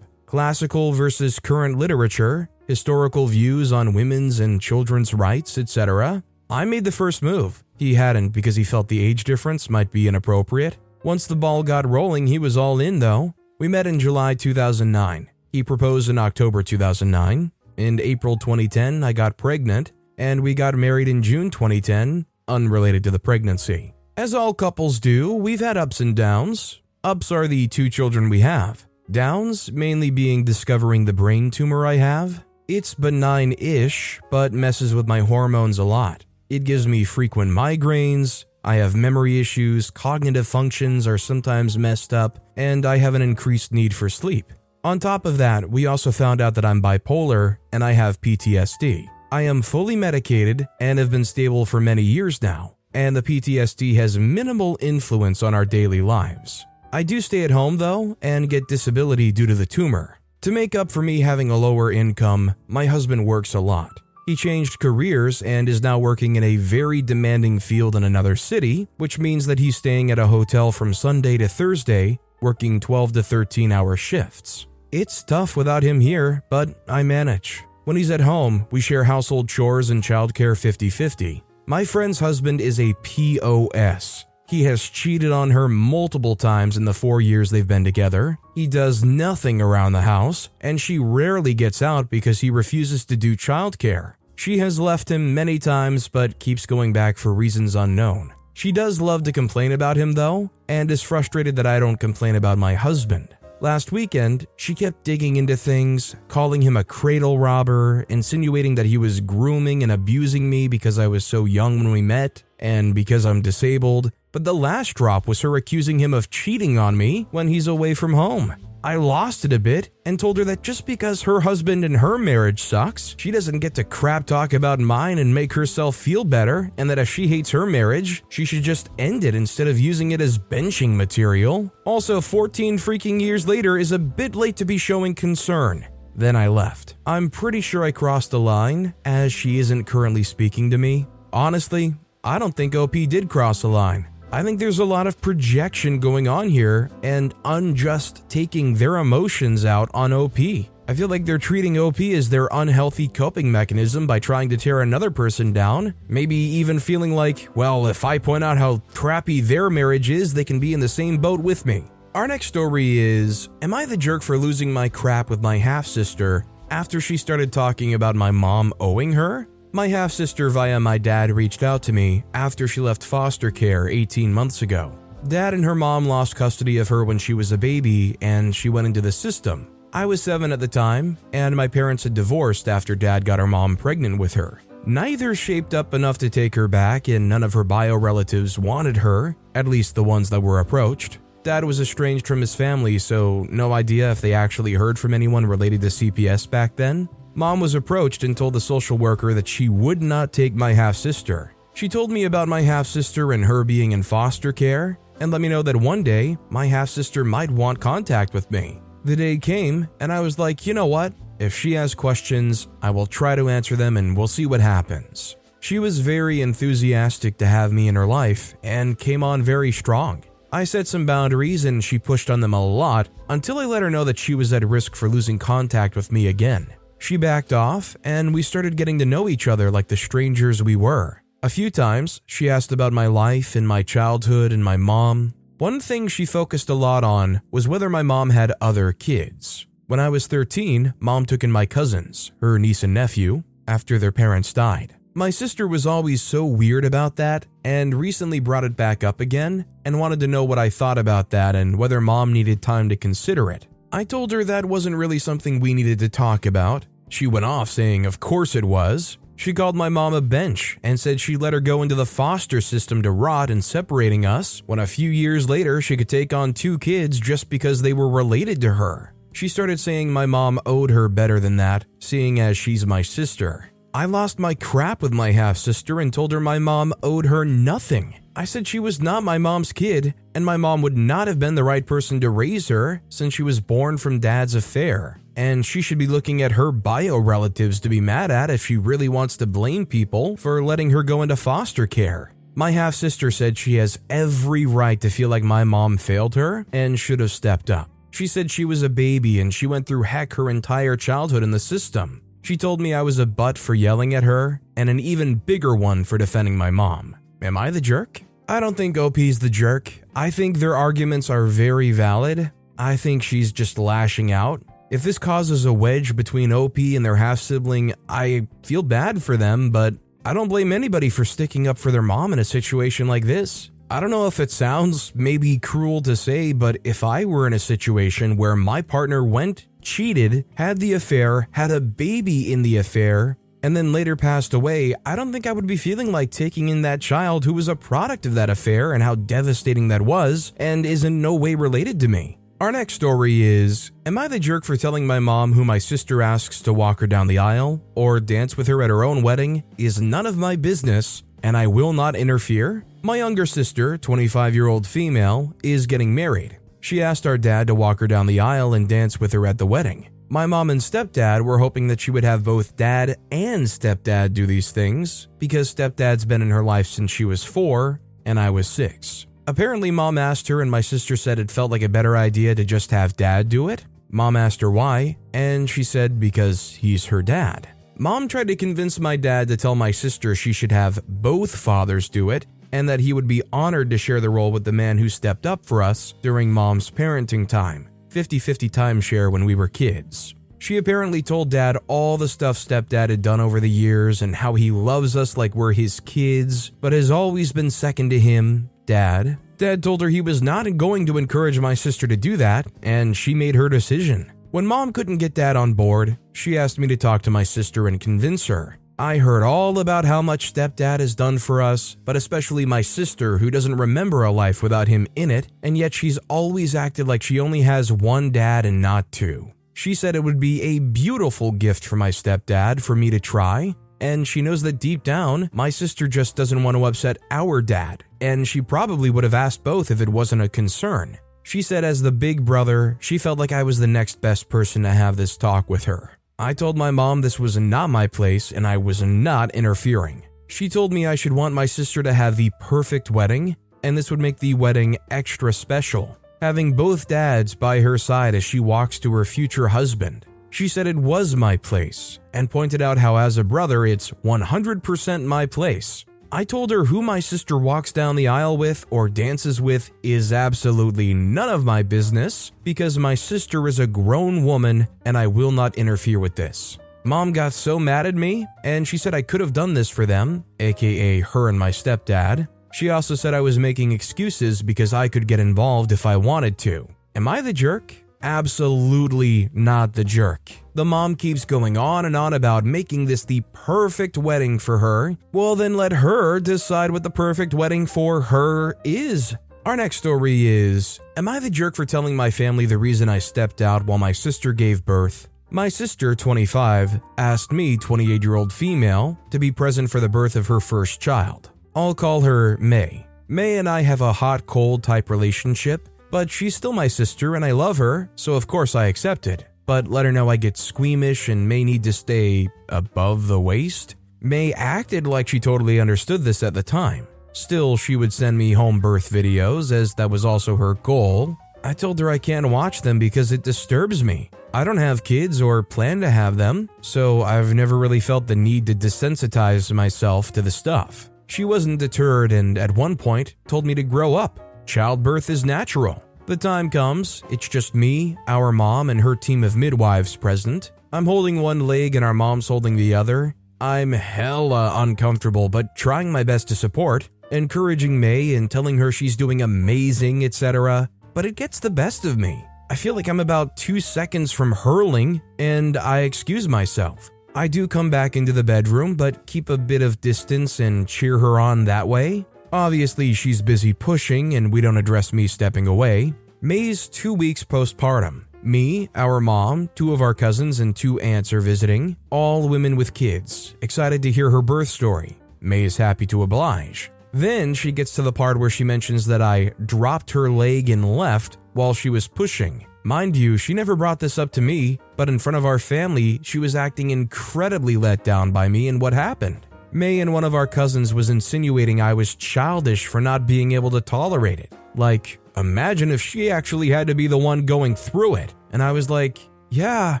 Classical 0.32 0.92
versus 0.92 1.38
current 1.38 1.76
literature, 1.76 2.48
historical 2.66 3.26
views 3.26 3.70
on 3.70 3.92
women's 3.92 4.40
and 4.40 4.62
children's 4.62 5.12
rights, 5.12 5.58
etc. 5.58 6.24
I 6.48 6.64
made 6.64 6.84
the 6.84 6.90
first 6.90 7.22
move. 7.22 7.62
He 7.76 7.92
hadn't 7.92 8.30
because 8.30 8.56
he 8.56 8.64
felt 8.64 8.88
the 8.88 9.04
age 9.04 9.24
difference 9.24 9.68
might 9.68 9.90
be 9.90 10.08
inappropriate. 10.08 10.78
Once 11.02 11.26
the 11.26 11.36
ball 11.36 11.62
got 11.62 11.86
rolling, 11.86 12.28
he 12.28 12.38
was 12.38 12.56
all 12.56 12.80
in 12.80 12.98
though. 12.98 13.34
We 13.58 13.68
met 13.68 13.86
in 13.86 14.00
July 14.00 14.32
2009. 14.32 15.28
He 15.52 15.62
proposed 15.62 16.08
in 16.08 16.16
October 16.16 16.62
2009. 16.62 17.52
In 17.76 18.00
April 18.00 18.38
2010, 18.38 19.04
I 19.04 19.12
got 19.12 19.36
pregnant, 19.36 19.92
and 20.16 20.40
we 20.40 20.54
got 20.54 20.74
married 20.74 21.08
in 21.08 21.22
June 21.22 21.50
2010, 21.50 22.24
unrelated 22.48 23.04
to 23.04 23.10
the 23.10 23.18
pregnancy. 23.18 23.92
As 24.16 24.32
all 24.32 24.54
couples 24.54 24.98
do, 24.98 25.34
we've 25.34 25.60
had 25.60 25.76
ups 25.76 26.00
and 26.00 26.16
downs. 26.16 26.80
Ups 27.04 27.30
are 27.30 27.46
the 27.46 27.68
two 27.68 27.90
children 27.90 28.30
we 28.30 28.40
have. 28.40 28.86
Downs 29.10 29.70
mainly 29.72 30.10
being 30.10 30.44
discovering 30.44 31.04
the 31.04 31.12
brain 31.12 31.50
tumor 31.50 31.86
I 31.86 31.96
have. 31.96 32.44
It's 32.68 32.94
benign 32.94 33.52
ish, 33.58 34.20
but 34.30 34.52
messes 34.52 34.94
with 34.94 35.08
my 35.08 35.20
hormones 35.20 35.78
a 35.78 35.84
lot. 35.84 36.24
It 36.48 36.64
gives 36.64 36.86
me 36.86 37.04
frequent 37.04 37.50
migraines, 37.50 38.44
I 38.64 38.76
have 38.76 38.94
memory 38.94 39.40
issues, 39.40 39.90
cognitive 39.90 40.46
functions 40.46 41.08
are 41.08 41.18
sometimes 41.18 41.76
messed 41.76 42.14
up, 42.14 42.38
and 42.56 42.86
I 42.86 42.98
have 42.98 43.14
an 43.14 43.22
increased 43.22 43.72
need 43.72 43.92
for 43.92 44.08
sleep. 44.08 44.52
On 44.84 45.00
top 45.00 45.26
of 45.26 45.38
that, 45.38 45.68
we 45.68 45.86
also 45.86 46.12
found 46.12 46.40
out 46.40 46.54
that 46.54 46.64
I'm 46.64 46.80
bipolar 46.80 47.58
and 47.72 47.82
I 47.82 47.92
have 47.92 48.20
PTSD. 48.20 49.08
I 49.32 49.42
am 49.42 49.62
fully 49.62 49.96
medicated 49.96 50.68
and 50.80 50.98
have 50.98 51.10
been 51.10 51.24
stable 51.24 51.66
for 51.66 51.80
many 51.80 52.02
years 52.02 52.40
now, 52.40 52.76
and 52.94 53.16
the 53.16 53.22
PTSD 53.22 53.96
has 53.96 54.16
minimal 54.16 54.78
influence 54.80 55.42
on 55.42 55.54
our 55.54 55.64
daily 55.64 56.02
lives. 56.02 56.64
I 56.94 57.02
do 57.02 57.22
stay 57.22 57.42
at 57.42 57.50
home 57.50 57.78
though 57.78 58.18
and 58.20 58.50
get 58.50 58.68
disability 58.68 59.32
due 59.32 59.46
to 59.46 59.54
the 59.54 59.64
tumor. 59.64 60.18
To 60.42 60.52
make 60.52 60.74
up 60.74 60.90
for 60.90 61.00
me 61.00 61.20
having 61.20 61.50
a 61.50 61.56
lower 61.56 61.90
income, 61.90 62.54
my 62.66 62.84
husband 62.84 63.24
works 63.24 63.54
a 63.54 63.60
lot. 63.60 63.92
He 64.26 64.36
changed 64.36 64.78
careers 64.78 65.40
and 65.40 65.68
is 65.68 65.82
now 65.82 65.98
working 65.98 66.36
in 66.36 66.44
a 66.44 66.56
very 66.56 67.00
demanding 67.00 67.60
field 67.60 67.96
in 67.96 68.04
another 68.04 68.36
city, 68.36 68.88
which 68.98 69.18
means 69.18 69.46
that 69.46 69.58
he's 69.58 69.76
staying 69.76 70.10
at 70.10 70.18
a 70.18 70.26
hotel 70.26 70.70
from 70.70 70.92
Sunday 70.92 71.38
to 71.38 71.48
Thursday, 71.48 72.18
working 72.40 72.78
12 72.78 73.12
to 73.12 73.22
13 73.22 73.72
hour 73.72 73.96
shifts. 73.96 74.66
It's 74.92 75.24
tough 75.24 75.56
without 75.56 75.82
him 75.82 75.98
here, 76.00 76.44
but 76.50 76.84
I 76.88 77.02
manage. 77.02 77.64
When 77.84 77.96
he's 77.96 78.10
at 78.10 78.20
home, 78.20 78.66
we 78.70 78.80
share 78.80 79.04
household 79.04 79.48
chores 79.48 79.90
and 79.90 80.02
childcare 80.02 80.58
50 80.58 80.90
50. 80.90 81.42
My 81.66 81.84
friend's 81.84 82.20
husband 82.20 82.60
is 82.60 82.78
a 82.78 82.94
POS, 83.02 84.24
he 84.52 84.64
has 84.64 84.86
cheated 84.86 85.32
on 85.32 85.52
her 85.52 85.66
multiple 85.66 86.36
times 86.36 86.76
in 86.76 86.84
the 86.84 86.92
four 86.92 87.22
years 87.22 87.48
they've 87.48 87.66
been 87.66 87.84
together. 87.84 88.38
He 88.54 88.66
does 88.66 89.02
nothing 89.02 89.62
around 89.62 89.92
the 89.92 90.02
house, 90.02 90.50
and 90.60 90.78
she 90.78 90.98
rarely 90.98 91.54
gets 91.54 91.80
out 91.80 92.10
because 92.10 92.40
he 92.40 92.50
refuses 92.50 93.06
to 93.06 93.16
do 93.16 93.34
childcare. 93.34 94.16
She 94.36 94.58
has 94.58 94.78
left 94.78 95.10
him 95.10 95.32
many 95.32 95.58
times 95.58 96.06
but 96.06 96.38
keeps 96.38 96.66
going 96.66 96.92
back 96.92 97.16
for 97.16 97.32
reasons 97.32 97.74
unknown. 97.74 98.34
She 98.52 98.72
does 98.72 99.00
love 99.00 99.22
to 99.22 99.32
complain 99.32 99.72
about 99.72 99.96
him 99.96 100.12
though, 100.12 100.50
and 100.68 100.90
is 100.90 101.00
frustrated 101.00 101.56
that 101.56 101.66
I 101.66 101.80
don't 101.80 101.98
complain 101.98 102.36
about 102.36 102.58
my 102.58 102.74
husband. 102.74 103.34
Last 103.60 103.90
weekend, 103.90 104.46
she 104.56 104.74
kept 104.74 105.02
digging 105.02 105.36
into 105.36 105.56
things, 105.56 106.14
calling 106.28 106.60
him 106.60 106.76
a 106.76 106.84
cradle 106.84 107.38
robber, 107.38 108.04
insinuating 108.10 108.74
that 108.74 108.86
he 108.86 108.98
was 108.98 109.20
grooming 109.20 109.82
and 109.82 109.92
abusing 109.92 110.50
me 110.50 110.68
because 110.68 110.98
I 110.98 111.06
was 111.06 111.24
so 111.24 111.46
young 111.46 111.78
when 111.78 111.90
we 111.90 112.02
met 112.02 112.42
and 112.58 112.94
because 112.94 113.24
I'm 113.24 113.40
disabled. 113.40 114.10
But 114.32 114.44
the 114.44 114.54
last 114.54 114.94
drop 114.94 115.28
was 115.28 115.42
her 115.42 115.56
accusing 115.56 115.98
him 115.98 116.14
of 116.14 116.30
cheating 116.30 116.78
on 116.78 116.96
me 116.96 117.26
when 117.30 117.48
he's 117.48 117.66
away 117.66 117.94
from 117.94 118.14
home. 118.14 118.54
I 118.84 118.96
lost 118.96 119.44
it 119.44 119.52
a 119.52 119.60
bit 119.60 119.90
and 120.06 120.18
told 120.18 120.38
her 120.38 120.44
that 120.44 120.62
just 120.62 120.86
because 120.86 121.22
her 121.22 121.40
husband 121.40 121.84
and 121.84 121.98
her 121.98 122.18
marriage 122.18 122.62
sucks, 122.62 123.14
she 123.16 123.30
doesn't 123.30 123.60
get 123.60 123.76
to 123.76 123.84
crap 123.84 124.26
talk 124.26 124.54
about 124.54 124.80
mine 124.80 125.18
and 125.18 125.32
make 125.32 125.52
herself 125.52 125.94
feel 125.94 126.24
better, 126.24 126.72
and 126.78 126.90
that 126.90 126.98
if 126.98 127.08
she 127.08 127.28
hates 127.28 127.50
her 127.50 127.64
marriage, 127.64 128.24
she 128.28 128.44
should 128.44 128.64
just 128.64 128.88
end 128.98 129.22
it 129.22 129.36
instead 129.36 129.68
of 129.68 129.78
using 129.78 130.10
it 130.10 130.20
as 130.20 130.36
benching 130.36 130.96
material. 130.96 131.72
Also, 131.84 132.20
14 132.20 132.76
freaking 132.76 133.20
years 133.20 133.46
later 133.46 133.78
is 133.78 133.92
a 133.92 133.98
bit 134.00 134.34
late 134.34 134.56
to 134.56 134.64
be 134.64 134.78
showing 134.78 135.14
concern. 135.14 135.86
Then 136.16 136.34
I 136.34 136.48
left. 136.48 136.96
I'm 137.06 137.30
pretty 137.30 137.60
sure 137.60 137.84
I 137.84 137.92
crossed 137.92 138.32
the 138.32 138.40
line, 138.40 138.94
as 139.04 139.32
she 139.32 139.60
isn't 139.60 139.84
currently 139.84 140.24
speaking 140.24 140.70
to 140.70 140.78
me. 140.78 141.06
Honestly, 141.32 141.94
I 142.24 142.40
don't 142.40 142.56
think 142.56 142.74
OP 142.74 142.92
did 142.92 143.30
cross 143.30 143.62
the 143.62 143.68
line. 143.68 144.11
I 144.34 144.42
think 144.42 144.58
there's 144.58 144.78
a 144.78 144.84
lot 144.86 145.06
of 145.06 145.20
projection 145.20 146.00
going 146.00 146.26
on 146.26 146.48
here 146.48 146.90
and 147.02 147.34
unjust 147.44 148.26
taking 148.30 148.72
their 148.72 148.96
emotions 148.96 149.66
out 149.66 149.90
on 149.92 150.10
OP. 150.10 150.38
I 150.38 150.94
feel 150.94 151.08
like 151.08 151.26
they're 151.26 151.36
treating 151.36 151.76
OP 151.76 152.00
as 152.00 152.30
their 152.30 152.48
unhealthy 152.50 153.08
coping 153.08 153.52
mechanism 153.52 154.06
by 154.06 154.20
trying 154.20 154.48
to 154.48 154.56
tear 154.56 154.80
another 154.80 155.10
person 155.10 155.52
down. 155.52 155.92
Maybe 156.08 156.34
even 156.34 156.78
feeling 156.78 157.14
like, 157.14 157.46
well, 157.54 157.88
if 157.88 158.06
I 158.06 158.16
point 158.16 158.42
out 158.42 158.56
how 158.56 158.78
crappy 158.94 159.42
their 159.42 159.68
marriage 159.68 160.08
is, 160.08 160.32
they 160.32 160.44
can 160.44 160.58
be 160.58 160.72
in 160.72 160.80
the 160.80 160.88
same 160.88 161.18
boat 161.18 161.40
with 161.40 161.66
me. 161.66 161.84
Our 162.14 162.26
next 162.26 162.46
story 162.46 162.98
is 163.00 163.50
Am 163.60 163.74
I 163.74 163.84
the 163.84 163.98
jerk 163.98 164.22
for 164.22 164.38
losing 164.38 164.72
my 164.72 164.88
crap 164.88 165.28
with 165.28 165.42
my 165.42 165.58
half 165.58 165.86
sister 165.86 166.46
after 166.70 167.02
she 167.02 167.18
started 167.18 167.52
talking 167.52 167.92
about 167.92 168.16
my 168.16 168.30
mom 168.30 168.72
owing 168.80 169.12
her? 169.12 169.46
My 169.74 169.88
half 169.88 170.12
sister, 170.12 170.50
via 170.50 170.78
my 170.78 170.98
dad, 170.98 171.30
reached 171.30 171.62
out 171.62 171.82
to 171.84 171.94
me 171.94 172.24
after 172.34 172.68
she 172.68 172.82
left 172.82 173.02
foster 173.02 173.50
care 173.50 173.88
18 173.88 174.30
months 174.30 174.60
ago. 174.60 174.94
Dad 175.28 175.54
and 175.54 175.64
her 175.64 175.74
mom 175.74 176.06
lost 176.06 176.36
custody 176.36 176.76
of 176.76 176.88
her 176.88 177.04
when 177.04 177.16
she 177.16 177.32
was 177.32 177.52
a 177.52 177.58
baby 177.58 178.18
and 178.20 178.54
she 178.54 178.68
went 178.68 178.86
into 178.86 179.00
the 179.00 179.10
system. 179.10 179.66
I 179.94 180.04
was 180.04 180.22
seven 180.22 180.52
at 180.52 180.60
the 180.60 180.68
time, 180.68 181.16
and 181.32 181.56
my 181.56 181.68
parents 181.68 182.04
had 182.04 182.12
divorced 182.12 182.68
after 182.68 182.94
dad 182.94 183.24
got 183.24 183.38
her 183.38 183.46
mom 183.46 183.76
pregnant 183.76 184.18
with 184.18 184.34
her. 184.34 184.60
Neither 184.84 185.34
shaped 185.34 185.72
up 185.72 185.94
enough 185.94 186.18
to 186.18 186.28
take 186.28 186.54
her 186.54 186.68
back, 186.68 187.08
and 187.08 187.26
none 187.26 187.42
of 187.42 187.54
her 187.54 187.64
bio 187.64 187.96
relatives 187.96 188.58
wanted 188.58 188.98
her, 188.98 189.36
at 189.54 189.68
least 189.68 189.94
the 189.94 190.04
ones 190.04 190.28
that 190.30 190.40
were 190.40 190.60
approached. 190.60 191.18
Dad 191.44 191.64
was 191.64 191.80
estranged 191.80 192.26
from 192.26 192.42
his 192.42 192.54
family, 192.54 192.98
so 192.98 193.46
no 193.50 193.72
idea 193.72 194.10
if 194.10 194.20
they 194.20 194.34
actually 194.34 194.74
heard 194.74 194.98
from 194.98 195.14
anyone 195.14 195.46
related 195.46 195.80
to 195.80 195.86
CPS 195.86 196.50
back 196.50 196.76
then. 196.76 197.08
Mom 197.34 197.60
was 197.60 197.74
approached 197.74 198.24
and 198.24 198.36
told 198.36 198.52
the 198.52 198.60
social 198.60 198.98
worker 198.98 199.32
that 199.32 199.48
she 199.48 199.68
would 199.68 200.02
not 200.02 200.32
take 200.32 200.54
my 200.54 200.72
half 200.72 200.96
sister. 200.96 201.54
She 201.74 201.88
told 201.88 202.10
me 202.10 202.24
about 202.24 202.48
my 202.48 202.60
half 202.60 202.86
sister 202.86 203.32
and 203.32 203.44
her 203.44 203.64
being 203.64 203.92
in 203.92 204.02
foster 204.02 204.52
care, 204.52 204.98
and 205.20 205.30
let 205.30 205.40
me 205.40 205.48
know 205.48 205.62
that 205.62 205.76
one 205.76 206.02
day 206.02 206.36
my 206.50 206.66
half 206.66 206.90
sister 206.90 207.24
might 207.24 207.50
want 207.50 207.80
contact 207.80 208.34
with 208.34 208.50
me. 208.50 208.80
The 209.04 209.16
day 209.16 209.38
came, 209.38 209.88
and 210.00 210.12
I 210.12 210.20
was 210.20 210.38
like, 210.38 210.66
you 210.66 210.74
know 210.74 210.86
what? 210.86 211.14
If 211.38 211.54
she 211.54 211.72
has 211.72 211.94
questions, 211.94 212.68
I 212.82 212.90
will 212.90 213.06
try 213.06 213.34
to 213.34 213.48
answer 213.48 213.76
them 213.76 213.96
and 213.96 214.16
we'll 214.16 214.28
see 214.28 214.46
what 214.46 214.60
happens. 214.60 215.36
She 215.60 215.78
was 215.78 216.00
very 216.00 216.40
enthusiastic 216.42 217.38
to 217.38 217.46
have 217.46 217.72
me 217.72 217.88
in 217.88 217.94
her 217.94 218.06
life 218.06 218.54
and 218.62 218.98
came 218.98 219.22
on 219.22 219.42
very 219.42 219.72
strong. 219.72 220.24
I 220.52 220.64
set 220.64 220.86
some 220.86 221.06
boundaries 221.06 221.64
and 221.64 221.82
she 221.82 221.98
pushed 221.98 222.30
on 222.30 222.40
them 222.40 222.52
a 222.52 222.64
lot 222.64 223.08
until 223.30 223.58
I 223.58 223.64
let 223.64 223.82
her 223.82 223.90
know 223.90 224.04
that 224.04 224.18
she 224.18 224.34
was 224.34 224.52
at 224.52 224.64
risk 224.66 224.94
for 224.94 225.08
losing 225.08 225.38
contact 225.38 225.96
with 225.96 226.12
me 226.12 226.26
again. 226.26 226.74
She 227.02 227.16
backed 227.16 227.52
off, 227.52 227.96
and 228.04 228.32
we 228.32 228.42
started 228.42 228.76
getting 228.76 229.00
to 229.00 229.04
know 229.04 229.28
each 229.28 229.48
other 229.48 229.72
like 229.72 229.88
the 229.88 229.96
strangers 229.96 230.62
we 230.62 230.76
were. 230.76 231.20
A 231.42 231.50
few 231.50 231.68
times, 231.68 232.20
she 232.26 232.48
asked 232.48 232.70
about 232.70 232.92
my 232.92 233.08
life 233.08 233.56
and 233.56 233.66
my 233.66 233.82
childhood 233.82 234.52
and 234.52 234.62
my 234.62 234.76
mom. 234.76 235.34
One 235.58 235.80
thing 235.80 236.06
she 236.06 236.24
focused 236.24 236.68
a 236.68 236.74
lot 236.74 237.02
on 237.02 237.40
was 237.50 237.66
whether 237.66 237.90
my 237.90 238.02
mom 238.02 238.30
had 238.30 238.52
other 238.60 238.92
kids. 238.92 239.66
When 239.88 239.98
I 239.98 240.10
was 240.10 240.28
13, 240.28 240.94
mom 241.00 241.26
took 241.26 241.42
in 241.42 241.50
my 241.50 241.66
cousins, 241.66 242.30
her 242.40 242.56
niece 242.56 242.84
and 242.84 242.94
nephew, 242.94 243.42
after 243.66 243.98
their 243.98 244.12
parents 244.12 244.52
died. 244.52 244.94
My 245.12 245.30
sister 245.30 245.66
was 245.66 245.88
always 245.88 246.22
so 246.22 246.44
weird 246.44 246.84
about 246.84 247.16
that 247.16 247.46
and 247.64 247.94
recently 247.94 248.38
brought 248.38 248.62
it 248.62 248.76
back 248.76 249.02
up 249.02 249.18
again 249.18 249.64
and 249.84 249.98
wanted 249.98 250.20
to 250.20 250.28
know 250.28 250.44
what 250.44 250.60
I 250.60 250.70
thought 250.70 250.98
about 250.98 251.30
that 251.30 251.56
and 251.56 251.76
whether 251.76 252.00
mom 252.00 252.32
needed 252.32 252.62
time 252.62 252.88
to 252.90 252.96
consider 252.96 253.50
it. 253.50 253.66
I 253.90 254.04
told 254.04 254.30
her 254.30 254.44
that 254.44 254.64
wasn't 254.64 254.96
really 254.96 255.18
something 255.18 255.58
we 255.58 255.74
needed 255.74 255.98
to 255.98 256.08
talk 256.08 256.46
about 256.46 256.86
she 257.12 257.26
went 257.26 257.44
off 257.44 257.68
saying, 257.68 258.06
Of 258.06 258.20
course 258.20 258.56
it 258.56 258.64
was. 258.64 259.18
She 259.36 259.52
called 259.52 259.76
my 259.76 259.88
mom 259.88 260.14
a 260.14 260.20
bench 260.20 260.78
and 260.82 260.98
said 260.98 261.20
she 261.20 261.36
let 261.36 261.52
her 261.52 261.60
go 261.60 261.82
into 261.82 261.94
the 261.94 262.06
foster 262.06 262.60
system 262.60 263.02
to 263.02 263.10
rot 263.10 263.50
and 263.50 263.64
separating 263.64 264.24
us 264.24 264.62
when 264.66 264.78
a 264.78 264.86
few 264.86 265.10
years 265.10 265.48
later 265.48 265.80
she 265.80 265.96
could 265.96 266.08
take 266.08 266.32
on 266.32 266.52
two 266.52 266.78
kids 266.78 267.18
just 267.18 267.50
because 267.50 267.82
they 267.82 267.92
were 267.92 268.08
related 268.08 268.60
to 268.60 268.74
her. 268.74 269.14
She 269.32 269.48
started 269.48 269.80
saying 269.80 270.12
my 270.12 270.26
mom 270.26 270.60
owed 270.64 270.90
her 270.90 271.08
better 271.08 271.40
than 271.40 271.56
that, 271.56 271.84
seeing 271.98 272.38
as 272.38 272.56
she's 272.56 272.86
my 272.86 273.02
sister. 273.02 273.70
I 273.94 274.04
lost 274.04 274.38
my 274.38 274.54
crap 274.54 275.02
with 275.02 275.12
my 275.12 275.32
half 275.32 275.56
sister 275.58 276.00
and 276.00 276.12
told 276.12 276.32
her 276.32 276.40
my 276.40 276.58
mom 276.58 276.94
owed 277.02 277.26
her 277.26 277.44
nothing. 277.44 278.14
I 278.34 278.44
said 278.44 278.66
she 278.66 278.78
was 278.78 279.02
not 279.02 279.22
my 279.22 279.38
mom's 279.38 279.72
kid, 279.72 280.14
and 280.34 280.46
my 280.46 280.56
mom 280.56 280.80
would 280.82 280.96
not 280.96 281.28
have 281.28 281.38
been 281.38 281.56
the 281.56 281.64
right 281.64 281.84
person 281.84 282.20
to 282.20 282.30
raise 282.30 282.68
her 282.68 283.02
since 283.10 283.34
she 283.34 283.42
was 283.42 283.60
born 283.60 283.98
from 283.98 284.20
dad's 284.20 284.54
affair 284.54 285.21
and 285.36 285.64
she 285.64 285.80
should 285.80 285.98
be 285.98 286.06
looking 286.06 286.42
at 286.42 286.52
her 286.52 286.72
bio 286.72 287.18
relatives 287.18 287.80
to 287.80 287.88
be 287.88 288.00
mad 288.00 288.30
at 288.30 288.50
if 288.50 288.64
she 288.64 288.76
really 288.76 289.08
wants 289.08 289.36
to 289.38 289.46
blame 289.46 289.86
people 289.86 290.36
for 290.36 290.62
letting 290.62 290.90
her 290.90 291.02
go 291.02 291.22
into 291.22 291.36
foster 291.36 291.86
care. 291.86 292.34
My 292.54 292.70
half 292.70 292.94
sister 292.94 293.30
said 293.30 293.56
she 293.56 293.76
has 293.76 293.98
every 294.10 294.66
right 294.66 295.00
to 295.00 295.08
feel 295.08 295.30
like 295.30 295.42
my 295.42 295.64
mom 295.64 295.96
failed 295.96 296.34
her 296.34 296.66
and 296.72 296.98
should 296.98 297.20
have 297.20 297.30
stepped 297.30 297.70
up. 297.70 297.88
She 298.10 298.26
said 298.26 298.50
she 298.50 298.66
was 298.66 298.82
a 298.82 298.90
baby 298.90 299.40
and 299.40 299.54
she 299.54 299.66
went 299.66 299.86
through 299.86 300.02
heck 300.02 300.34
her 300.34 300.50
entire 300.50 300.96
childhood 300.96 301.42
in 301.42 301.50
the 301.50 301.58
system. 301.58 302.20
She 302.42 302.58
told 302.58 302.80
me 302.80 302.92
I 302.92 303.02
was 303.02 303.18
a 303.18 303.24
butt 303.24 303.56
for 303.56 303.74
yelling 303.74 304.14
at 304.14 304.24
her 304.24 304.60
and 304.76 304.90
an 304.90 305.00
even 305.00 305.36
bigger 305.36 305.74
one 305.74 306.04
for 306.04 306.18
defending 306.18 306.58
my 306.58 306.70
mom. 306.70 307.16
Am 307.40 307.56
I 307.56 307.70
the 307.70 307.80
jerk? 307.80 308.20
I 308.48 308.60
don't 308.60 308.76
think 308.76 308.98
OP's 308.98 309.38
the 309.38 309.48
jerk. 309.48 309.92
I 310.14 310.30
think 310.30 310.58
their 310.58 310.76
arguments 310.76 311.30
are 311.30 311.46
very 311.46 311.90
valid. 311.90 312.50
I 312.76 312.96
think 312.96 313.22
she's 313.22 313.52
just 313.52 313.78
lashing 313.78 314.30
out 314.30 314.62
if 314.92 315.02
this 315.02 315.16
causes 315.16 315.64
a 315.64 315.72
wedge 315.72 316.14
between 316.14 316.52
OP 316.52 316.76
and 316.76 317.02
their 317.02 317.16
half 317.16 317.38
sibling, 317.40 317.94
I 318.10 318.46
feel 318.62 318.82
bad 318.82 319.22
for 319.22 319.38
them, 319.38 319.70
but 319.70 319.94
I 320.22 320.34
don't 320.34 320.48
blame 320.48 320.70
anybody 320.70 321.08
for 321.08 321.24
sticking 321.24 321.66
up 321.66 321.78
for 321.78 321.90
their 321.90 322.02
mom 322.02 322.34
in 322.34 322.38
a 322.38 322.44
situation 322.44 323.08
like 323.08 323.24
this. 323.24 323.70
I 323.90 324.00
don't 324.00 324.10
know 324.10 324.26
if 324.26 324.38
it 324.38 324.50
sounds 324.50 325.10
maybe 325.14 325.58
cruel 325.58 326.02
to 326.02 326.14
say, 326.14 326.52
but 326.52 326.76
if 326.84 327.02
I 327.02 327.24
were 327.24 327.46
in 327.46 327.54
a 327.54 327.58
situation 327.58 328.36
where 328.36 328.54
my 328.54 328.82
partner 328.82 329.24
went, 329.24 329.66
cheated, 329.80 330.44
had 330.56 330.76
the 330.76 330.92
affair, 330.92 331.48
had 331.52 331.70
a 331.70 331.80
baby 331.80 332.52
in 332.52 332.60
the 332.60 332.76
affair, 332.76 333.38
and 333.62 333.74
then 333.74 333.94
later 333.94 334.14
passed 334.14 334.52
away, 334.52 334.94
I 335.06 335.16
don't 335.16 335.32
think 335.32 335.46
I 335.46 335.52
would 335.52 335.66
be 335.66 335.78
feeling 335.78 336.12
like 336.12 336.30
taking 336.30 336.68
in 336.68 336.82
that 336.82 337.00
child 337.00 337.46
who 337.46 337.54
was 337.54 337.68
a 337.68 337.76
product 337.76 338.26
of 338.26 338.34
that 338.34 338.50
affair 338.50 338.92
and 338.92 339.02
how 339.02 339.14
devastating 339.14 339.88
that 339.88 340.02
was 340.02 340.52
and 340.58 340.84
is 340.84 341.02
in 341.02 341.22
no 341.22 341.34
way 341.34 341.54
related 341.54 341.98
to 342.00 342.08
me. 342.08 342.36
Our 342.62 342.70
next 342.70 342.94
story 342.94 343.42
is 343.42 343.90
Am 344.06 344.16
I 344.16 344.28
the 344.28 344.38
jerk 344.38 344.64
for 344.64 344.76
telling 344.76 345.04
my 345.04 345.18
mom 345.18 345.52
who 345.52 345.64
my 345.64 345.78
sister 345.78 346.22
asks 346.22 346.60
to 346.60 346.72
walk 346.72 347.00
her 347.00 347.08
down 347.08 347.26
the 347.26 347.38
aisle 347.38 347.82
or 347.96 348.20
dance 348.20 348.56
with 348.56 348.68
her 348.68 348.80
at 348.84 348.88
her 348.88 349.02
own 349.02 349.20
wedding 349.20 349.64
is 349.78 350.00
none 350.00 350.26
of 350.26 350.36
my 350.36 350.54
business 350.54 351.24
and 351.42 351.56
I 351.56 351.66
will 351.66 351.92
not 351.92 352.14
interfere? 352.14 352.84
My 353.02 353.16
younger 353.16 353.46
sister, 353.46 353.98
25 353.98 354.54
year 354.54 354.68
old 354.68 354.86
female, 354.86 355.52
is 355.64 355.88
getting 355.88 356.14
married. 356.14 356.56
She 356.78 357.02
asked 357.02 357.26
our 357.26 357.36
dad 357.36 357.66
to 357.66 357.74
walk 357.74 357.98
her 357.98 358.06
down 358.06 358.28
the 358.28 358.38
aisle 358.38 358.74
and 358.74 358.88
dance 358.88 359.18
with 359.18 359.32
her 359.32 359.44
at 359.44 359.58
the 359.58 359.66
wedding. 359.66 360.08
My 360.28 360.46
mom 360.46 360.70
and 360.70 360.80
stepdad 360.80 361.42
were 361.42 361.58
hoping 361.58 361.88
that 361.88 362.00
she 362.00 362.12
would 362.12 362.22
have 362.22 362.44
both 362.44 362.76
dad 362.76 363.16
and 363.32 363.64
stepdad 363.64 364.34
do 364.34 364.46
these 364.46 364.70
things 364.70 365.26
because 365.40 365.74
stepdad's 365.74 366.24
been 366.24 366.42
in 366.42 366.50
her 366.50 366.62
life 366.62 366.86
since 366.86 367.10
she 367.10 367.24
was 367.24 367.42
four 367.42 368.00
and 368.24 368.38
I 368.38 368.50
was 368.50 368.68
six. 368.68 369.26
Apparently, 369.46 369.90
mom 369.90 370.18
asked 370.18 370.48
her, 370.48 370.60
and 370.60 370.70
my 370.70 370.80
sister 370.80 371.16
said 371.16 371.38
it 371.38 371.50
felt 371.50 371.70
like 371.70 371.82
a 371.82 371.88
better 371.88 372.16
idea 372.16 372.54
to 372.54 372.64
just 372.64 372.90
have 372.90 373.16
dad 373.16 373.48
do 373.48 373.68
it. 373.68 373.84
Mom 374.10 374.36
asked 374.36 374.60
her 374.60 374.70
why, 374.70 375.16
and 375.34 375.68
she 375.68 375.82
said 375.82 376.20
because 376.20 376.74
he's 376.76 377.06
her 377.06 377.22
dad. 377.22 377.68
Mom 377.98 378.28
tried 378.28 378.48
to 378.48 378.56
convince 378.56 379.00
my 379.00 379.16
dad 379.16 379.48
to 379.48 379.56
tell 379.56 379.74
my 379.74 379.90
sister 379.90 380.34
she 380.34 380.52
should 380.52 380.72
have 380.72 381.00
both 381.06 381.54
fathers 381.54 382.08
do 382.08 382.30
it 382.30 382.46
and 382.72 382.88
that 382.88 383.00
he 383.00 383.12
would 383.12 383.28
be 383.28 383.42
honored 383.52 383.90
to 383.90 383.98
share 383.98 384.20
the 384.20 384.30
role 384.30 384.50
with 384.50 384.64
the 384.64 384.72
man 384.72 384.98
who 384.98 385.08
stepped 385.08 385.46
up 385.46 385.64
for 385.66 385.82
us 385.82 386.14
during 386.22 386.50
mom's 386.50 386.90
parenting 386.90 387.46
time 387.46 387.88
50 388.08 388.38
50 388.38 388.68
timeshare 388.70 389.30
when 389.30 389.44
we 389.44 389.54
were 389.54 389.68
kids. 389.68 390.34
She 390.58 390.76
apparently 390.76 391.22
told 391.22 391.50
dad 391.50 391.76
all 391.86 392.16
the 392.16 392.28
stuff 392.28 392.56
stepdad 392.56 393.10
had 393.10 393.20
done 393.20 393.40
over 393.40 393.58
the 393.58 393.68
years 393.68 394.22
and 394.22 394.34
how 394.34 394.54
he 394.54 394.70
loves 394.70 395.16
us 395.16 395.36
like 395.36 395.54
we're 395.54 395.72
his 395.72 395.98
kids, 396.00 396.70
but 396.70 396.92
has 396.92 397.10
always 397.10 397.52
been 397.52 397.70
second 397.70 398.10
to 398.10 398.20
him 398.20 398.70
Dad, 398.86 399.38
Dad 399.58 399.82
told 399.82 400.00
her 400.00 400.08
he 400.08 400.20
was 400.20 400.42
not 400.42 400.76
going 400.76 401.06
to 401.06 401.18
encourage 401.18 401.60
my 401.60 401.74
sister 401.74 402.06
to 402.08 402.16
do 402.16 402.36
that, 402.36 402.66
and 402.82 403.16
she 403.16 403.32
made 403.32 403.54
her 403.54 403.68
decision. 403.68 404.32
When 404.50 404.66
mom 404.66 404.92
couldn't 404.92 405.18
get 405.18 405.34
dad 405.34 405.56
on 405.56 405.74
board, 405.74 406.18
she 406.32 406.58
asked 406.58 406.78
me 406.78 406.88
to 406.88 406.96
talk 406.96 407.22
to 407.22 407.30
my 407.30 407.44
sister 407.44 407.86
and 407.86 408.00
convince 408.00 408.46
her. 408.46 408.78
I 408.98 409.18
heard 409.18 409.44
all 409.44 409.78
about 409.78 410.04
how 410.04 410.20
much 410.20 410.52
stepdad 410.52 411.00
has 411.00 411.14
done 411.14 411.38
for 411.38 411.62
us, 411.62 411.96
but 412.04 412.16
especially 412.16 412.66
my 412.66 412.82
sister, 412.82 413.38
who 413.38 413.50
doesn't 413.50 413.76
remember 413.76 414.24
a 414.24 414.32
life 414.32 414.62
without 414.62 414.88
him 414.88 415.06
in 415.16 415.30
it, 415.30 415.46
and 415.62 415.78
yet 415.78 415.94
she's 415.94 416.18
always 416.28 416.74
acted 416.74 417.08
like 417.08 417.22
she 417.22 417.40
only 417.40 417.62
has 417.62 417.92
one 417.92 418.30
dad 418.30 418.66
and 418.66 418.82
not 418.82 419.10
two. 419.12 419.52
She 419.74 419.94
said 419.94 420.14
it 420.14 420.24
would 420.24 420.40
be 420.40 420.60
a 420.62 420.80
beautiful 420.80 421.52
gift 421.52 421.86
for 421.86 421.96
my 421.96 422.10
stepdad 422.10 422.82
for 422.82 422.94
me 422.94 423.10
to 423.10 423.20
try, 423.20 423.74
and 424.02 424.26
she 424.26 424.42
knows 424.42 424.62
that 424.62 424.80
deep 424.80 425.04
down, 425.04 425.48
my 425.52 425.70
sister 425.70 426.08
just 426.08 426.34
doesn't 426.34 426.62
want 426.62 426.76
to 426.76 426.84
upset 426.84 427.18
our 427.30 427.62
dad, 427.62 428.04
and 428.20 428.46
she 428.46 428.60
probably 428.60 429.08
would 429.08 429.24
have 429.24 429.32
asked 429.32 429.62
both 429.62 429.90
if 429.92 430.00
it 430.00 430.08
wasn't 430.08 430.42
a 430.42 430.48
concern. 430.48 431.16
She 431.44 431.62
said, 431.62 431.84
as 431.84 432.02
the 432.02 432.12
big 432.12 432.44
brother, 432.44 432.98
she 433.00 433.16
felt 433.16 433.38
like 433.38 433.52
I 433.52 433.62
was 433.62 433.78
the 433.78 433.86
next 433.86 434.20
best 434.20 434.48
person 434.48 434.82
to 434.82 434.90
have 434.90 435.16
this 435.16 435.36
talk 435.36 435.70
with 435.70 435.84
her. 435.84 436.18
I 436.38 436.52
told 436.52 436.76
my 436.76 436.90
mom 436.90 437.20
this 437.20 437.38
was 437.38 437.56
not 437.56 437.90
my 437.90 438.08
place 438.08 438.50
and 438.50 438.66
I 438.66 438.76
was 438.76 439.02
not 439.02 439.54
interfering. 439.54 440.24
She 440.48 440.68
told 440.68 440.92
me 440.92 441.06
I 441.06 441.14
should 441.14 441.32
want 441.32 441.54
my 441.54 441.66
sister 441.66 442.02
to 442.02 442.12
have 442.12 442.36
the 442.36 442.50
perfect 442.58 443.10
wedding, 443.10 443.56
and 443.84 443.96
this 443.96 444.10
would 444.10 444.20
make 444.20 444.38
the 444.38 444.54
wedding 444.54 444.98
extra 445.10 445.52
special, 445.52 446.18
having 446.40 446.72
both 446.72 447.06
dads 447.06 447.54
by 447.54 447.80
her 447.80 447.98
side 447.98 448.34
as 448.34 448.42
she 448.42 448.58
walks 448.58 448.98
to 449.00 449.12
her 449.12 449.24
future 449.24 449.68
husband. 449.68 450.26
She 450.52 450.68
said 450.68 450.86
it 450.86 450.96
was 450.96 451.34
my 451.34 451.56
place 451.56 452.18
and 452.34 452.50
pointed 452.50 452.82
out 452.82 452.98
how, 452.98 453.16
as 453.16 453.38
a 453.38 453.42
brother, 453.44 453.86
it's 453.86 454.10
100% 454.10 455.24
my 455.24 455.46
place. 455.46 456.04
I 456.30 456.44
told 456.44 456.70
her 456.70 456.84
who 456.84 457.00
my 457.00 457.20
sister 457.20 457.56
walks 457.56 457.90
down 457.90 458.16
the 458.16 458.28
aisle 458.28 458.58
with 458.58 458.84
or 458.90 459.08
dances 459.08 459.62
with 459.62 459.90
is 460.02 460.30
absolutely 460.30 461.14
none 461.14 461.48
of 461.48 461.64
my 461.64 461.82
business 461.82 462.52
because 462.64 462.98
my 462.98 463.14
sister 463.14 463.66
is 463.66 463.78
a 463.78 463.86
grown 463.86 464.44
woman 464.44 464.88
and 465.06 465.16
I 465.16 465.26
will 465.26 465.52
not 465.52 465.78
interfere 465.78 466.18
with 466.18 466.34
this. 466.34 466.78
Mom 467.04 467.32
got 467.32 467.54
so 467.54 467.78
mad 467.78 468.04
at 468.04 468.14
me 468.14 468.46
and 468.62 468.86
she 468.86 468.98
said 468.98 469.14
I 469.14 469.22
could 469.22 469.40
have 469.40 469.54
done 469.54 469.72
this 469.72 469.88
for 469.88 470.04
them, 470.04 470.44
aka 470.60 471.20
her 471.20 471.48
and 471.48 471.58
my 471.58 471.70
stepdad. 471.70 472.46
She 472.74 472.90
also 472.90 473.14
said 473.14 473.32
I 473.32 473.40
was 473.40 473.58
making 473.58 473.92
excuses 473.92 474.60
because 474.60 474.92
I 474.92 475.08
could 475.08 475.26
get 475.26 475.40
involved 475.40 475.92
if 475.92 476.04
I 476.04 476.18
wanted 476.18 476.58
to. 476.58 476.88
Am 477.14 477.26
I 477.26 477.40
the 477.40 477.54
jerk? 477.54 478.01
Absolutely 478.22 479.50
not 479.52 479.94
the 479.94 480.04
jerk. 480.04 480.52
The 480.74 480.84
mom 480.84 481.16
keeps 481.16 481.44
going 481.44 481.76
on 481.76 482.04
and 482.04 482.16
on 482.16 482.32
about 482.32 482.64
making 482.64 483.06
this 483.06 483.24
the 483.24 483.42
perfect 483.52 484.16
wedding 484.16 484.58
for 484.58 484.78
her. 484.78 485.16
Well, 485.32 485.56
then 485.56 485.76
let 485.76 485.92
her 485.92 486.38
decide 486.38 486.92
what 486.92 487.02
the 487.02 487.10
perfect 487.10 487.52
wedding 487.52 487.86
for 487.86 488.20
her 488.22 488.76
is. 488.84 489.34
Our 489.66 489.76
next 489.76 489.96
story 489.96 490.46
is 490.46 491.00
Am 491.16 491.28
I 491.28 491.40
the 491.40 491.50
jerk 491.50 491.76
for 491.76 491.84
telling 491.84 492.16
my 492.16 492.30
family 492.30 492.66
the 492.66 492.78
reason 492.78 493.08
I 493.08 493.18
stepped 493.18 493.60
out 493.60 493.84
while 493.84 493.98
my 493.98 494.12
sister 494.12 494.52
gave 494.52 494.84
birth? 494.84 495.28
My 495.50 495.68
sister, 495.68 496.14
25, 496.14 497.00
asked 497.18 497.52
me, 497.52 497.76
28 497.76 498.22
year 498.22 498.34
old 498.36 498.52
female, 498.52 499.18
to 499.30 499.38
be 499.38 499.52
present 499.52 499.90
for 499.90 500.00
the 500.00 500.08
birth 500.08 500.34
of 500.34 500.46
her 500.46 500.60
first 500.60 501.00
child. 501.00 501.50
I'll 501.74 501.94
call 501.94 502.22
her 502.22 502.56
May. 502.58 503.06
May 503.28 503.58
and 503.58 503.68
I 503.68 503.82
have 503.82 504.00
a 504.00 504.12
hot 504.12 504.46
cold 504.46 504.82
type 504.82 505.10
relationship 505.10 505.88
but 506.12 506.30
she's 506.30 506.54
still 506.54 506.74
my 506.74 506.86
sister 506.86 507.34
and 507.34 507.44
I 507.44 507.52
love 507.52 507.78
her, 507.78 508.10
so 508.16 508.34
of 508.34 508.46
course 508.46 508.74
I 508.76 508.86
accepted. 508.86 509.46
But 509.64 509.88
let 509.88 510.04
her 510.04 510.12
know 510.12 510.28
I 510.28 510.36
get 510.36 510.58
squeamish 510.58 511.30
and 511.30 511.48
may 511.48 511.64
need 511.64 511.82
to 511.84 511.92
stay 511.92 512.48
above 512.68 513.26
the 513.26 513.40
waist. 513.40 513.96
May 514.20 514.52
acted 514.52 515.06
like 515.06 515.26
she 515.26 515.40
totally 515.40 515.80
understood 515.80 516.22
this 516.22 516.42
at 516.42 516.52
the 516.52 516.62
time. 516.62 517.08
Still, 517.32 517.78
she 517.78 517.96
would 517.96 518.12
send 518.12 518.36
me 518.36 518.52
home 518.52 518.78
birth 518.78 519.08
videos, 519.08 519.72
as 519.72 519.94
that 519.94 520.10
was 520.10 520.26
also 520.26 520.54
her 520.54 520.74
goal. 520.74 521.38
I 521.64 521.72
told 521.72 521.98
her 521.98 522.10
I 522.10 522.18
can't 522.18 522.50
watch 522.50 522.82
them 522.82 522.98
because 522.98 523.32
it 523.32 523.42
disturbs 523.42 524.04
me. 524.04 524.30
I 524.52 524.64
don't 524.64 524.76
have 524.76 525.04
kids 525.04 525.40
or 525.40 525.62
plan 525.62 526.02
to 526.02 526.10
have 526.10 526.36
them, 526.36 526.68
so 526.82 527.22
I've 527.22 527.54
never 527.54 527.78
really 527.78 528.00
felt 528.00 528.26
the 528.26 528.36
need 528.36 528.66
to 528.66 528.74
desensitize 528.74 529.72
myself 529.72 530.30
to 530.32 530.42
the 530.42 530.50
stuff. 530.50 531.08
She 531.26 531.46
wasn't 531.46 531.78
deterred 531.78 532.32
and 532.32 532.58
at 532.58 532.76
one 532.76 532.96
point 532.96 533.34
told 533.48 533.64
me 533.64 533.74
to 533.76 533.82
grow 533.82 534.14
up. 534.14 534.51
Childbirth 534.66 535.28
is 535.28 535.44
natural. 535.44 536.02
The 536.26 536.36
time 536.36 536.70
comes, 536.70 537.22
it's 537.30 537.48
just 537.48 537.74
me, 537.74 538.16
our 538.28 538.52
mom, 538.52 538.90
and 538.90 539.00
her 539.00 539.16
team 539.16 539.42
of 539.42 539.56
midwives 539.56 540.14
present. 540.16 540.72
I'm 540.92 541.04
holding 541.04 541.40
one 541.40 541.66
leg 541.66 541.96
and 541.96 542.04
our 542.04 542.14
mom's 542.14 542.48
holding 542.48 542.76
the 542.76 542.94
other. 542.94 543.34
I'm 543.60 543.92
hella 543.92 544.72
uncomfortable, 544.76 545.48
but 545.48 545.74
trying 545.74 546.12
my 546.12 546.22
best 546.22 546.48
to 546.48 546.56
support, 546.56 547.08
encouraging 547.30 547.98
May 547.98 548.34
and 548.34 548.50
telling 548.50 548.78
her 548.78 548.92
she's 548.92 549.16
doing 549.16 549.42
amazing, 549.42 550.24
etc. 550.24 550.88
But 551.14 551.26
it 551.26 551.34
gets 551.34 551.58
the 551.60 551.70
best 551.70 552.04
of 552.04 552.18
me. 552.18 552.44
I 552.70 552.76
feel 552.76 552.94
like 552.94 553.08
I'm 553.08 553.20
about 553.20 553.56
two 553.56 553.80
seconds 553.80 554.32
from 554.32 554.52
hurling, 554.52 555.20
and 555.38 555.76
I 555.76 556.00
excuse 556.00 556.48
myself. 556.48 557.10
I 557.34 557.48
do 557.48 557.66
come 557.66 557.90
back 557.90 558.16
into 558.16 558.32
the 558.32 558.44
bedroom, 558.44 558.94
but 558.94 559.26
keep 559.26 559.48
a 559.48 559.58
bit 559.58 559.82
of 559.82 560.00
distance 560.00 560.60
and 560.60 560.86
cheer 560.86 561.18
her 561.18 561.40
on 561.40 561.64
that 561.64 561.88
way. 561.88 562.26
Obviously, 562.52 563.14
she's 563.14 563.40
busy 563.40 563.72
pushing, 563.72 564.34
and 564.34 564.52
we 564.52 564.60
don't 564.60 564.76
address 564.76 565.14
me 565.14 565.26
stepping 565.26 565.66
away. 565.66 566.12
May's 566.42 566.86
two 566.86 567.14
weeks 567.14 567.42
postpartum. 567.42 568.26
Me, 568.42 568.90
our 568.94 569.20
mom, 569.20 569.70
two 569.74 569.94
of 569.94 570.02
our 570.02 570.12
cousins, 570.12 570.60
and 570.60 570.76
two 570.76 571.00
aunts 571.00 571.32
are 571.32 571.40
visiting, 571.40 571.96
all 572.10 572.50
women 572.50 572.76
with 572.76 572.92
kids, 572.92 573.54
excited 573.62 574.02
to 574.02 574.10
hear 574.10 574.28
her 574.28 574.42
birth 574.42 574.68
story. 574.68 575.16
May 575.40 575.64
is 575.64 575.78
happy 575.78 576.04
to 576.08 576.24
oblige. 576.24 576.90
Then 577.12 577.54
she 577.54 577.72
gets 577.72 577.94
to 577.94 578.02
the 578.02 578.12
part 578.12 578.38
where 578.38 578.50
she 578.50 578.64
mentions 578.64 579.06
that 579.06 579.22
I 579.22 579.52
dropped 579.64 580.10
her 580.10 580.30
leg 580.30 580.68
and 580.68 580.96
left 580.96 581.38
while 581.54 581.72
she 581.72 581.88
was 581.88 582.06
pushing. 582.06 582.66
Mind 582.84 583.16
you, 583.16 583.38
she 583.38 583.54
never 583.54 583.76
brought 583.76 584.00
this 584.00 584.18
up 584.18 584.30
to 584.32 584.42
me, 584.42 584.78
but 584.96 585.08
in 585.08 585.18
front 585.18 585.36
of 585.36 585.46
our 585.46 585.58
family, 585.58 586.20
she 586.22 586.38
was 586.38 586.54
acting 586.54 586.90
incredibly 586.90 587.78
let 587.78 588.04
down 588.04 588.30
by 588.30 588.48
me 588.48 588.68
and 588.68 588.80
what 588.80 588.92
happened. 588.92 589.46
May 589.74 590.00
and 590.00 590.12
one 590.12 590.24
of 590.24 590.34
our 590.34 590.46
cousins 590.46 590.92
was 590.92 591.08
insinuating 591.08 591.80
I 591.80 591.94
was 591.94 592.14
childish 592.14 592.86
for 592.86 593.00
not 593.00 593.26
being 593.26 593.52
able 593.52 593.70
to 593.70 593.80
tolerate 593.80 594.38
it. 594.38 594.52
Like, 594.76 595.18
imagine 595.34 595.90
if 595.90 596.02
she 596.02 596.30
actually 596.30 596.68
had 596.68 596.88
to 596.88 596.94
be 596.94 597.06
the 597.06 597.16
one 597.16 597.46
going 597.46 597.74
through 597.74 598.16
it. 598.16 598.34
And 598.52 598.62
I 598.62 598.72
was 598.72 598.90
like, 598.90 599.18
yeah, 599.48 600.00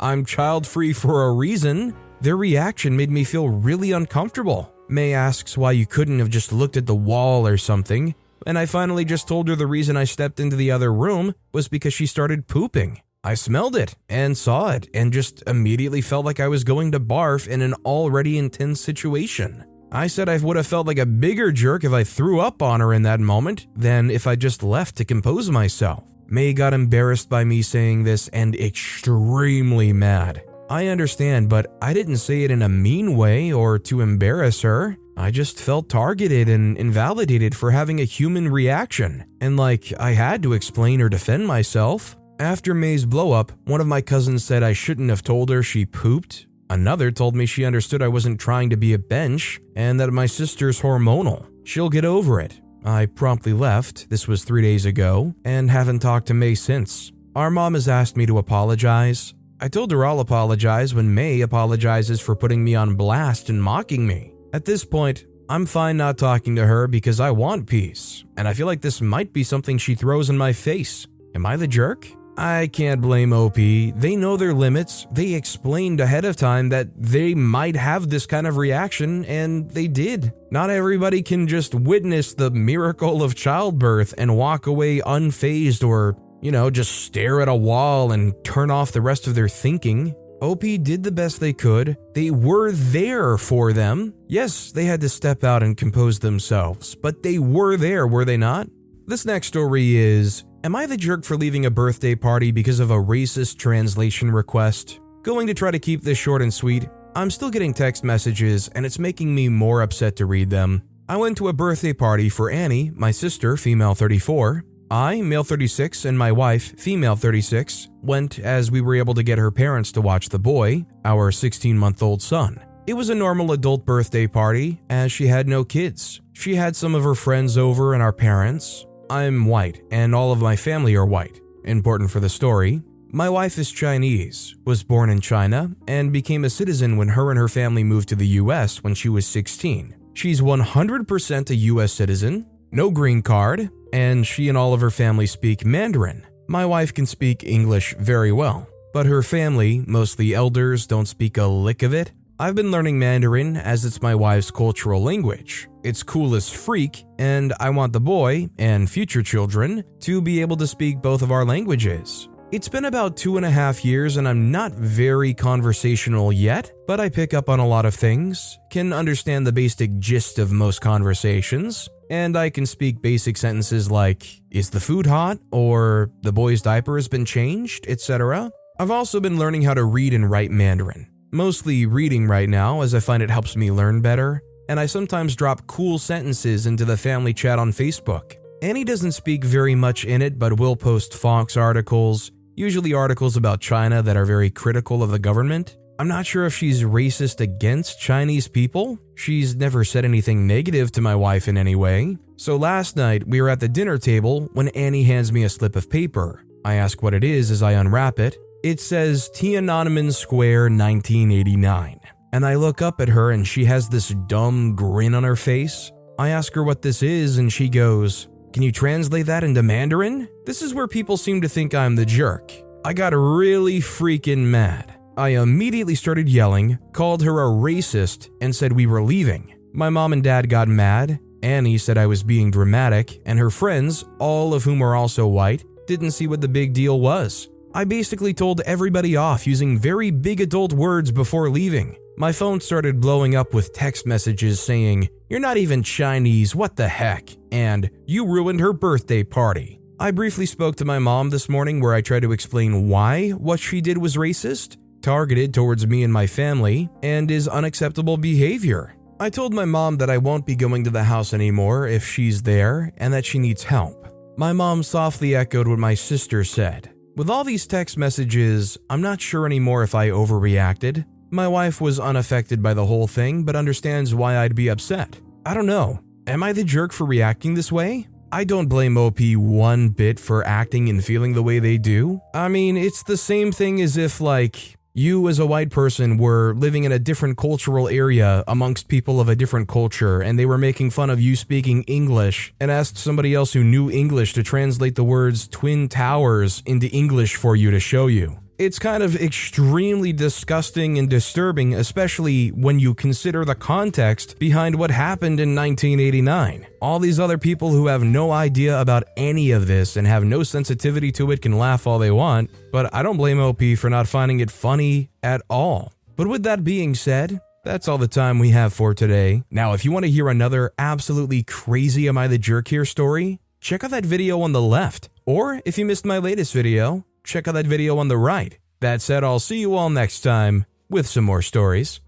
I'm 0.00 0.24
child 0.24 0.66
free 0.66 0.94
for 0.94 1.24
a 1.24 1.32
reason. 1.32 1.94
Their 2.22 2.38
reaction 2.38 2.96
made 2.96 3.10
me 3.10 3.22
feel 3.22 3.50
really 3.50 3.92
uncomfortable. 3.92 4.72
May 4.88 5.12
asks 5.12 5.58
why 5.58 5.72
you 5.72 5.84
couldn't 5.84 6.20
have 6.20 6.30
just 6.30 6.50
looked 6.50 6.78
at 6.78 6.86
the 6.86 6.94
wall 6.94 7.46
or 7.46 7.58
something, 7.58 8.14
and 8.46 8.58
I 8.58 8.64
finally 8.64 9.04
just 9.04 9.28
told 9.28 9.48
her 9.48 9.56
the 9.56 9.66
reason 9.66 9.96
I 9.96 10.04
stepped 10.04 10.40
into 10.40 10.56
the 10.56 10.70
other 10.70 10.92
room 10.92 11.34
was 11.52 11.68
because 11.68 11.92
she 11.92 12.06
started 12.06 12.46
pooping. 12.46 13.02
I 13.26 13.32
smelled 13.32 13.74
it 13.74 13.96
and 14.10 14.36
saw 14.36 14.72
it 14.72 14.86
and 14.92 15.10
just 15.10 15.42
immediately 15.46 16.02
felt 16.02 16.26
like 16.26 16.40
I 16.40 16.48
was 16.48 16.62
going 16.62 16.92
to 16.92 17.00
barf 17.00 17.48
in 17.48 17.62
an 17.62 17.72
already 17.86 18.36
intense 18.36 18.82
situation. 18.82 19.64
I 19.90 20.08
said 20.08 20.28
I 20.28 20.36
would 20.36 20.56
have 20.56 20.66
felt 20.66 20.86
like 20.86 20.98
a 20.98 21.06
bigger 21.06 21.50
jerk 21.50 21.84
if 21.84 21.92
I 21.92 22.04
threw 22.04 22.40
up 22.40 22.60
on 22.60 22.80
her 22.80 22.92
in 22.92 23.02
that 23.04 23.20
moment 23.20 23.66
than 23.74 24.10
if 24.10 24.26
I 24.26 24.36
just 24.36 24.62
left 24.62 24.96
to 24.96 25.06
compose 25.06 25.50
myself. 25.50 26.04
May 26.26 26.52
got 26.52 26.74
embarrassed 26.74 27.30
by 27.30 27.44
me 27.44 27.62
saying 27.62 28.04
this 28.04 28.28
and 28.28 28.54
extremely 28.56 29.92
mad. 29.94 30.42
I 30.68 30.88
understand, 30.88 31.48
but 31.48 31.74
I 31.80 31.94
didn't 31.94 32.18
say 32.18 32.42
it 32.42 32.50
in 32.50 32.60
a 32.60 32.68
mean 32.68 33.16
way 33.16 33.52
or 33.52 33.78
to 33.78 34.02
embarrass 34.02 34.60
her. 34.62 34.98
I 35.16 35.30
just 35.30 35.58
felt 35.60 35.88
targeted 35.88 36.48
and 36.48 36.76
invalidated 36.76 37.54
for 37.54 37.70
having 37.70 38.00
a 38.00 38.04
human 38.04 38.48
reaction, 38.48 39.24
and 39.40 39.56
like 39.56 39.92
I 39.98 40.10
had 40.12 40.42
to 40.42 40.52
explain 40.52 41.00
or 41.00 41.08
defend 41.08 41.46
myself. 41.46 42.16
After 42.40 42.74
May's 42.74 43.06
blowup, 43.06 43.50
one 43.64 43.80
of 43.80 43.86
my 43.86 44.00
cousins 44.00 44.42
said 44.42 44.64
I 44.64 44.72
shouldn't 44.72 45.10
have 45.10 45.22
told 45.22 45.50
her 45.50 45.62
she 45.62 45.86
pooped. 45.86 46.46
Another 46.68 47.12
told 47.12 47.36
me 47.36 47.46
she 47.46 47.64
understood 47.64 48.02
I 48.02 48.08
wasn't 48.08 48.40
trying 48.40 48.70
to 48.70 48.76
be 48.76 48.92
a 48.92 48.98
bench 48.98 49.60
and 49.76 50.00
that 50.00 50.10
my 50.10 50.26
sister's 50.26 50.80
hormonal. 50.80 51.46
She'll 51.62 51.88
get 51.88 52.04
over 52.04 52.40
it. 52.40 52.60
I 52.84 53.06
promptly 53.06 53.52
left, 53.52 54.10
this 54.10 54.26
was 54.26 54.42
three 54.42 54.62
days 54.62 54.84
ago, 54.84 55.32
and 55.44 55.70
haven't 55.70 56.00
talked 56.00 56.26
to 56.26 56.34
May 56.34 56.56
since. 56.56 57.12
Our 57.36 57.50
mom 57.50 57.74
has 57.74 57.88
asked 57.88 58.16
me 58.16 58.26
to 58.26 58.38
apologize. 58.38 59.32
I 59.60 59.68
told 59.68 59.92
her 59.92 60.04
I'll 60.04 60.20
apologize 60.20 60.92
when 60.92 61.14
May 61.14 61.40
apologizes 61.40 62.20
for 62.20 62.34
putting 62.34 62.64
me 62.64 62.74
on 62.74 62.96
blast 62.96 63.48
and 63.48 63.62
mocking 63.62 64.06
me. 64.06 64.34
At 64.52 64.64
this 64.64 64.84
point, 64.84 65.24
I'm 65.48 65.66
fine 65.66 65.96
not 65.96 66.18
talking 66.18 66.56
to 66.56 66.66
her 66.66 66.88
because 66.88 67.20
I 67.20 67.30
want 67.30 67.68
peace, 67.68 68.24
and 68.36 68.48
I 68.48 68.54
feel 68.54 68.66
like 68.66 68.80
this 68.80 69.00
might 69.00 69.32
be 69.32 69.44
something 69.44 69.78
she 69.78 69.94
throws 69.94 70.30
in 70.30 70.36
my 70.36 70.52
face. 70.52 71.06
Am 71.34 71.46
I 71.46 71.56
the 71.56 71.68
jerk? 71.68 72.08
I 72.36 72.68
can't 72.72 73.00
blame 73.00 73.32
OP. 73.32 73.54
They 73.54 74.16
know 74.16 74.36
their 74.36 74.54
limits. 74.54 75.06
They 75.12 75.34
explained 75.34 76.00
ahead 76.00 76.24
of 76.24 76.36
time 76.36 76.68
that 76.70 76.88
they 76.96 77.34
might 77.34 77.76
have 77.76 78.08
this 78.08 78.26
kind 78.26 78.46
of 78.46 78.56
reaction, 78.56 79.24
and 79.26 79.70
they 79.70 79.86
did. 79.86 80.32
Not 80.50 80.70
everybody 80.70 81.22
can 81.22 81.46
just 81.46 81.74
witness 81.74 82.34
the 82.34 82.50
miracle 82.50 83.22
of 83.22 83.34
childbirth 83.34 84.14
and 84.18 84.36
walk 84.36 84.66
away 84.66 84.98
unfazed 85.00 85.86
or, 85.86 86.16
you 86.42 86.50
know, 86.50 86.70
just 86.70 87.04
stare 87.04 87.40
at 87.40 87.48
a 87.48 87.54
wall 87.54 88.12
and 88.12 88.34
turn 88.44 88.70
off 88.70 88.92
the 88.92 89.00
rest 89.00 89.26
of 89.26 89.34
their 89.34 89.48
thinking. 89.48 90.14
OP 90.42 90.60
did 90.60 91.02
the 91.02 91.12
best 91.12 91.40
they 91.40 91.52
could. 91.52 91.96
They 92.14 92.30
were 92.30 92.72
there 92.72 93.38
for 93.38 93.72
them. 93.72 94.12
Yes, 94.26 94.72
they 94.72 94.84
had 94.84 95.00
to 95.00 95.08
step 95.08 95.44
out 95.44 95.62
and 95.62 95.76
compose 95.76 96.18
themselves, 96.18 96.94
but 96.94 97.22
they 97.22 97.38
were 97.38 97.76
there, 97.76 98.06
were 98.06 98.24
they 98.24 98.36
not? 98.36 98.68
This 99.06 99.24
next 99.24 99.48
story 99.48 99.96
is 99.96 100.44
Am 100.64 100.74
I 100.74 100.86
the 100.86 100.96
jerk 100.96 101.24
for 101.24 101.36
leaving 101.36 101.66
a 101.66 101.70
birthday 101.70 102.14
party 102.14 102.50
because 102.50 102.80
of 102.80 102.90
a 102.90 102.94
racist 102.94 103.58
translation 103.58 104.30
request? 104.30 104.98
Going 105.22 105.46
to 105.46 105.52
try 105.52 105.70
to 105.70 105.78
keep 105.78 106.00
this 106.00 106.16
short 106.16 106.40
and 106.40 106.54
sweet. 106.54 106.88
I'm 107.14 107.30
still 107.30 107.50
getting 107.50 107.74
text 107.74 108.02
messages, 108.02 108.68
and 108.68 108.86
it's 108.86 108.98
making 108.98 109.34
me 109.34 109.50
more 109.50 109.82
upset 109.82 110.16
to 110.16 110.24
read 110.24 110.48
them. 110.48 110.82
I 111.06 111.18
went 111.18 111.36
to 111.36 111.48
a 111.48 111.52
birthday 111.52 111.92
party 111.92 112.30
for 112.30 112.50
Annie, 112.50 112.90
my 112.94 113.10
sister, 113.10 113.58
female 113.58 113.94
34. 113.94 114.64
I, 114.90 115.20
male 115.20 115.44
36, 115.44 116.06
and 116.06 116.18
my 116.18 116.32
wife, 116.32 116.80
female 116.80 117.14
36, 117.14 117.90
went 118.00 118.38
as 118.38 118.70
we 118.70 118.80
were 118.80 118.94
able 118.94 119.12
to 119.12 119.22
get 119.22 119.36
her 119.36 119.50
parents 119.50 119.92
to 119.92 120.00
watch 120.00 120.30
the 120.30 120.38
boy, 120.38 120.86
our 121.04 121.30
16 121.30 121.76
month 121.76 122.02
old 122.02 122.22
son. 122.22 122.58
It 122.86 122.94
was 122.94 123.10
a 123.10 123.14
normal 123.14 123.52
adult 123.52 123.84
birthday 123.84 124.26
party, 124.26 124.80
as 124.88 125.12
she 125.12 125.26
had 125.26 125.46
no 125.46 125.62
kids. 125.62 126.22
She 126.32 126.54
had 126.54 126.74
some 126.74 126.94
of 126.94 127.04
her 127.04 127.14
friends 127.14 127.58
over 127.58 127.92
and 127.92 128.02
our 128.02 128.14
parents. 128.14 128.86
I'm 129.10 129.46
white, 129.46 129.82
and 129.90 130.14
all 130.14 130.32
of 130.32 130.40
my 130.40 130.56
family 130.56 130.94
are 130.94 131.06
white. 131.06 131.40
Important 131.64 132.10
for 132.10 132.20
the 132.20 132.28
story. 132.28 132.82
My 133.08 133.28
wife 133.28 133.58
is 133.58 133.70
Chinese, 133.70 134.56
was 134.64 134.82
born 134.82 135.10
in 135.10 135.20
China, 135.20 135.70
and 135.86 136.12
became 136.12 136.44
a 136.44 136.50
citizen 136.50 136.96
when 136.96 137.08
her 137.08 137.30
and 137.30 137.38
her 137.38 137.48
family 137.48 137.84
moved 137.84 138.08
to 138.08 138.16
the 138.16 138.26
US 138.42 138.82
when 138.82 138.94
she 138.94 139.08
was 139.08 139.26
16. 139.26 139.94
She's 140.14 140.40
100% 140.40 141.50
a 141.50 141.54
US 141.54 141.92
citizen, 141.92 142.46
no 142.72 142.90
green 142.90 143.22
card, 143.22 143.70
and 143.92 144.26
she 144.26 144.48
and 144.48 144.58
all 144.58 144.72
of 144.72 144.80
her 144.80 144.90
family 144.90 145.26
speak 145.26 145.64
Mandarin. 145.64 146.26
My 146.48 146.66
wife 146.66 146.92
can 146.92 147.06
speak 147.06 147.44
English 147.44 147.94
very 147.98 148.32
well, 148.32 148.66
but 148.92 149.06
her 149.06 149.22
family, 149.22 149.84
mostly 149.86 150.34
elders, 150.34 150.86
don't 150.86 151.06
speak 151.06 151.36
a 151.36 151.46
lick 151.46 151.82
of 151.82 151.94
it. 151.94 152.12
I've 152.36 152.56
been 152.56 152.72
learning 152.72 152.98
Mandarin 152.98 153.56
as 153.56 153.84
it's 153.84 154.02
my 154.02 154.12
wife's 154.16 154.50
cultural 154.50 155.00
language. 155.00 155.68
It's 155.84 156.02
cool 156.02 156.34
as 156.34 156.50
freak, 156.50 157.04
and 157.16 157.54
I 157.60 157.70
want 157.70 157.92
the 157.92 158.00
boy, 158.00 158.48
and 158.58 158.90
future 158.90 159.22
children, 159.22 159.84
to 160.00 160.20
be 160.20 160.40
able 160.40 160.56
to 160.56 160.66
speak 160.66 161.00
both 161.00 161.22
of 161.22 161.30
our 161.30 161.44
languages. 161.44 162.28
It's 162.50 162.68
been 162.68 162.86
about 162.86 163.16
two 163.16 163.36
and 163.36 163.46
a 163.46 163.50
half 163.50 163.84
years, 163.84 164.16
and 164.16 164.26
I'm 164.26 164.50
not 164.50 164.72
very 164.72 165.32
conversational 165.32 166.32
yet, 166.32 166.72
but 166.88 166.98
I 166.98 167.08
pick 167.08 167.34
up 167.34 167.48
on 167.48 167.60
a 167.60 167.66
lot 167.66 167.84
of 167.84 167.94
things, 167.94 168.58
can 168.68 168.92
understand 168.92 169.46
the 169.46 169.52
basic 169.52 169.96
gist 170.00 170.40
of 170.40 170.50
most 170.50 170.80
conversations, 170.80 171.88
and 172.10 172.36
I 172.36 172.50
can 172.50 172.66
speak 172.66 173.00
basic 173.00 173.36
sentences 173.36 173.92
like, 173.92 174.26
Is 174.50 174.70
the 174.70 174.80
food 174.80 175.06
hot? 175.06 175.38
or 175.52 176.10
The 176.22 176.32
boy's 176.32 176.62
diaper 176.62 176.96
has 176.96 177.06
been 177.06 177.24
changed, 177.24 177.86
etc. 177.86 178.50
I've 178.80 178.90
also 178.90 179.20
been 179.20 179.38
learning 179.38 179.62
how 179.62 179.74
to 179.74 179.84
read 179.84 180.12
and 180.12 180.28
write 180.28 180.50
Mandarin. 180.50 181.13
Mostly 181.34 181.84
reading 181.84 182.28
right 182.28 182.48
now, 182.48 182.82
as 182.82 182.94
I 182.94 183.00
find 183.00 183.20
it 183.20 183.28
helps 183.28 183.56
me 183.56 183.72
learn 183.72 184.00
better, 184.00 184.40
and 184.68 184.78
I 184.78 184.86
sometimes 184.86 185.34
drop 185.34 185.66
cool 185.66 185.98
sentences 185.98 186.66
into 186.66 186.84
the 186.84 186.96
family 186.96 187.34
chat 187.34 187.58
on 187.58 187.72
Facebook. 187.72 188.36
Annie 188.62 188.84
doesn't 188.84 189.10
speak 189.10 189.42
very 189.42 189.74
much 189.74 190.04
in 190.04 190.22
it, 190.22 190.38
but 190.38 190.60
will 190.60 190.76
post 190.76 191.12
Fox 191.12 191.56
articles, 191.56 192.30
usually 192.54 192.94
articles 192.94 193.36
about 193.36 193.60
China 193.60 194.00
that 194.00 194.16
are 194.16 194.24
very 194.24 194.48
critical 194.48 195.02
of 195.02 195.10
the 195.10 195.18
government. 195.18 195.76
I'm 195.98 196.06
not 196.06 196.24
sure 196.24 196.46
if 196.46 196.54
she's 196.54 196.84
racist 196.84 197.40
against 197.40 197.98
Chinese 197.98 198.46
people. 198.46 198.96
She's 199.16 199.56
never 199.56 199.82
said 199.82 200.04
anything 200.04 200.46
negative 200.46 200.92
to 200.92 201.00
my 201.00 201.16
wife 201.16 201.48
in 201.48 201.58
any 201.58 201.74
way. 201.74 202.16
So 202.36 202.54
last 202.54 202.94
night, 202.94 203.26
we 203.26 203.42
were 203.42 203.48
at 203.48 203.58
the 203.58 203.68
dinner 203.68 203.98
table 203.98 204.48
when 204.52 204.68
Annie 204.68 205.02
hands 205.02 205.32
me 205.32 205.42
a 205.42 205.48
slip 205.48 205.74
of 205.74 205.90
paper. 205.90 206.44
I 206.64 206.74
ask 206.74 207.02
what 207.02 207.12
it 207.12 207.24
is 207.24 207.50
as 207.50 207.60
I 207.60 207.72
unwrap 207.72 208.20
it. 208.20 208.38
It 208.64 208.80
says 208.80 209.28
Tiananmen 209.34 210.10
Square 210.14 210.70
1989. 210.70 212.00
And 212.32 212.46
I 212.46 212.54
look 212.54 212.80
up 212.80 212.98
at 212.98 213.10
her 213.10 213.30
and 213.30 213.46
she 213.46 213.66
has 213.66 213.90
this 213.90 214.08
dumb 214.26 214.74
grin 214.74 215.14
on 215.14 215.22
her 215.22 215.36
face. 215.36 215.92
I 216.18 216.30
ask 216.30 216.54
her 216.54 216.64
what 216.64 216.80
this 216.80 217.02
is 217.02 217.36
and 217.36 217.52
she 217.52 217.68
goes, 217.68 218.26
can 218.54 218.62
you 218.62 218.72
translate 218.72 219.26
that 219.26 219.44
into 219.44 219.62
Mandarin? 219.62 220.30
This 220.46 220.62
is 220.62 220.72
where 220.72 220.88
people 220.88 221.18
seem 221.18 221.42
to 221.42 221.48
think 221.48 221.74
I'm 221.74 221.94
the 221.94 222.06
jerk. 222.06 222.54
I 222.86 222.94
got 222.94 223.12
really 223.12 223.80
freaking 223.80 224.38
mad. 224.38 224.94
I 225.18 225.36
immediately 225.36 225.94
started 225.94 226.26
yelling, 226.26 226.78
called 226.94 227.22
her 227.22 227.42
a 227.42 227.50
racist, 227.52 228.30
and 228.40 228.56
said 228.56 228.72
we 228.72 228.86
were 228.86 229.02
leaving. 229.02 229.54
My 229.74 229.90
mom 229.90 230.14
and 230.14 230.24
dad 230.24 230.48
got 230.48 230.68
mad. 230.68 231.20
Annie 231.42 231.76
said 231.76 231.98
I 231.98 232.06
was 232.06 232.22
being 232.22 232.50
dramatic, 232.50 233.20
and 233.26 233.38
her 233.38 233.50
friends, 233.50 234.06
all 234.18 234.54
of 234.54 234.64
whom 234.64 234.80
are 234.80 234.96
also 234.96 235.26
white, 235.26 235.64
didn't 235.86 236.12
see 236.12 236.26
what 236.26 236.40
the 236.40 236.48
big 236.48 236.72
deal 236.72 236.98
was. 236.98 237.50
I 237.76 237.82
basically 237.82 238.32
told 238.32 238.60
everybody 238.60 239.16
off 239.16 239.48
using 239.48 239.76
very 239.76 240.12
big 240.12 240.40
adult 240.40 240.72
words 240.72 241.10
before 241.10 241.50
leaving. 241.50 241.96
My 242.16 242.30
phone 242.30 242.60
started 242.60 243.00
blowing 243.00 243.34
up 243.34 243.52
with 243.52 243.72
text 243.72 244.06
messages 244.06 244.62
saying, 244.62 245.08
You're 245.28 245.40
not 245.40 245.56
even 245.56 245.82
Chinese, 245.82 246.54
what 246.54 246.76
the 246.76 246.86
heck? 246.86 247.30
And 247.50 247.90
you 248.06 248.26
ruined 248.26 248.60
her 248.60 248.72
birthday 248.72 249.24
party. 249.24 249.80
I 249.98 250.12
briefly 250.12 250.46
spoke 250.46 250.76
to 250.76 250.84
my 250.84 251.00
mom 251.00 251.30
this 251.30 251.48
morning 251.48 251.80
where 251.80 251.94
I 251.94 252.00
tried 252.00 252.22
to 252.22 252.30
explain 252.30 252.88
why 252.88 253.30
what 253.30 253.58
she 253.58 253.80
did 253.80 253.98
was 253.98 254.14
racist, 254.14 254.76
targeted 255.02 255.52
towards 255.52 255.84
me 255.84 256.04
and 256.04 256.12
my 256.12 256.28
family, 256.28 256.88
and 257.02 257.28
is 257.28 257.48
unacceptable 257.48 258.16
behavior. 258.16 258.94
I 259.18 259.30
told 259.30 259.52
my 259.52 259.64
mom 259.64 259.96
that 259.96 260.10
I 260.10 260.18
won't 260.18 260.46
be 260.46 260.54
going 260.54 260.84
to 260.84 260.90
the 260.90 261.02
house 261.02 261.34
anymore 261.34 261.88
if 261.88 262.06
she's 262.06 262.42
there 262.42 262.92
and 262.98 263.12
that 263.12 263.26
she 263.26 263.40
needs 263.40 263.64
help. 263.64 264.06
My 264.36 264.52
mom 264.52 264.84
softly 264.84 265.34
echoed 265.34 265.66
what 265.66 265.80
my 265.80 265.94
sister 265.94 266.44
said. 266.44 266.93
With 267.16 267.30
all 267.30 267.44
these 267.44 267.64
text 267.64 267.96
messages, 267.96 268.76
I'm 268.90 269.00
not 269.00 269.20
sure 269.20 269.46
anymore 269.46 269.84
if 269.84 269.94
I 269.94 270.08
overreacted. 270.08 271.04
My 271.30 271.46
wife 271.46 271.80
was 271.80 272.00
unaffected 272.00 272.60
by 272.60 272.74
the 272.74 272.86
whole 272.86 273.06
thing, 273.06 273.44
but 273.44 273.54
understands 273.54 274.16
why 274.16 274.38
I'd 274.38 274.56
be 274.56 274.68
upset. 274.68 275.20
I 275.46 275.54
don't 275.54 275.66
know. 275.66 276.00
Am 276.26 276.42
I 276.42 276.52
the 276.52 276.64
jerk 276.64 276.92
for 276.92 277.04
reacting 277.04 277.54
this 277.54 277.70
way? 277.70 278.08
I 278.32 278.42
don't 278.42 278.66
blame 278.66 278.98
OP 278.98 279.20
one 279.36 279.90
bit 279.90 280.18
for 280.18 280.44
acting 280.44 280.88
and 280.88 281.04
feeling 281.04 281.34
the 281.34 281.42
way 281.44 281.60
they 281.60 281.78
do. 281.78 282.20
I 282.34 282.48
mean, 282.48 282.76
it's 282.76 283.04
the 283.04 283.16
same 283.16 283.52
thing 283.52 283.80
as 283.80 283.96
if, 283.96 284.20
like, 284.20 284.76
you 284.96 285.28
as 285.28 285.40
a 285.40 285.46
white 285.46 285.70
person 285.70 286.16
were 286.18 286.54
living 286.54 286.84
in 286.84 286.92
a 286.92 287.00
different 287.00 287.36
cultural 287.36 287.88
area 287.88 288.44
amongst 288.46 288.86
people 288.86 289.20
of 289.20 289.28
a 289.28 289.34
different 289.34 289.66
culture 289.66 290.20
and 290.20 290.38
they 290.38 290.46
were 290.46 290.56
making 290.56 290.88
fun 290.88 291.10
of 291.10 291.20
you 291.20 291.34
speaking 291.34 291.82
English 291.84 292.54
and 292.60 292.70
asked 292.70 292.96
somebody 292.96 293.34
else 293.34 293.54
who 293.54 293.64
knew 293.64 293.90
English 293.90 294.34
to 294.34 294.44
translate 294.44 294.94
the 294.94 295.02
words 295.02 295.48
twin 295.48 295.88
towers 295.88 296.62
into 296.64 296.86
English 296.90 297.34
for 297.34 297.56
you 297.56 297.72
to 297.72 297.80
show 297.80 298.06
you. 298.06 298.38
It's 298.56 298.78
kind 298.78 299.02
of 299.02 299.16
extremely 299.16 300.12
disgusting 300.12 300.96
and 300.96 301.10
disturbing, 301.10 301.74
especially 301.74 302.50
when 302.50 302.78
you 302.78 302.94
consider 302.94 303.44
the 303.44 303.56
context 303.56 304.38
behind 304.38 304.76
what 304.76 304.92
happened 304.92 305.40
in 305.40 305.56
1989. 305.56 306.64
All 306.80 307.00
these 307.00 307.18
other 307.18 307.36
people 307.36 307.70
who 307.70 307.88
have 307.88 308.04
no 308.04 308.30
idea 308.30 308.80
about 308.80 309.02
any 309.16 309.50
of 309.50 309.66
this 309.66 309.96
and 309.96 310.06
have 310.06 310.22
no 310.22 310.44
sensitivity 310.44 311.10
to 311.12 311.32
it 311.32 311.42
can 311.42 311.58
laugh 311.58 311.84
all 311.84 311.98
they 311.98 312.12
want, 312.12 312.48
but 312.70 312.94
I 312.94 313.02
don't 313.02 313.16
blame 313.16 313.40
OP 313.40 313.60
for 313.76 313.90
not 313.90 314.06
finding 314.06 314.38
it 314.38 314.52
funny 314.52 315.10
at 315.24 315.42
all. 315.50 315.92
But 316.14 316.28
with 316.28 316.44
that 316.44 316.62
being 316.62 316.94
said, 316.94 317.40
that's 317.64 317.88
all 317.88 317.98
the 317.98 318.06
time 318.06 318.38
we 318.38 318.50
have 318.50 318.72
for 318.72 318.94
today. 318.94 319.42
Now, 319.50 319.72
if 319.72 319.84
you 319.84 319.90
want 319.90 320.04
to 320.04 320.10
hear 320.12 320.28
another 320.28 320.70
absolutely 320.78 321.42
crazy 321.42 322.06
Am 322.06 322.16
I 322.16 322.28
the 322.28 322.38
Jerk 322.38 322.68
here 322.68 322.84
story, 322.84 323.40
check 323.60 323.82
out 323.82 323.90
that 323.90 324.06
video 324.06 324.42
on 324.42 324.52
the 324.52 324.62
left. 324.62 325.08
Or 325.26 325.60
if 325.64 325.76
you 325.76 325.84
missed 325.84 326.04
my 326.04 326.18
latest 326.18 326.52
video, 326.52 327.04
check 327.24 327.48
out 327.48 327.54
that 327.54 327.66
video 327.66 327.98
on 327.98 328.08
the 328.08 328.18
right. 328.18 328.58
That 328.80 329.02
said, 329.02 329.24
I'll 329.24 329.40
see 329.40 329.58
you 329.58 329.74
all 329.74 329.90
next 329.90 330.20
time 330.20 330.66
with 330.88 331.06
some 331.06 331.24
more 331.24 331.42
stories. 331.42 332.00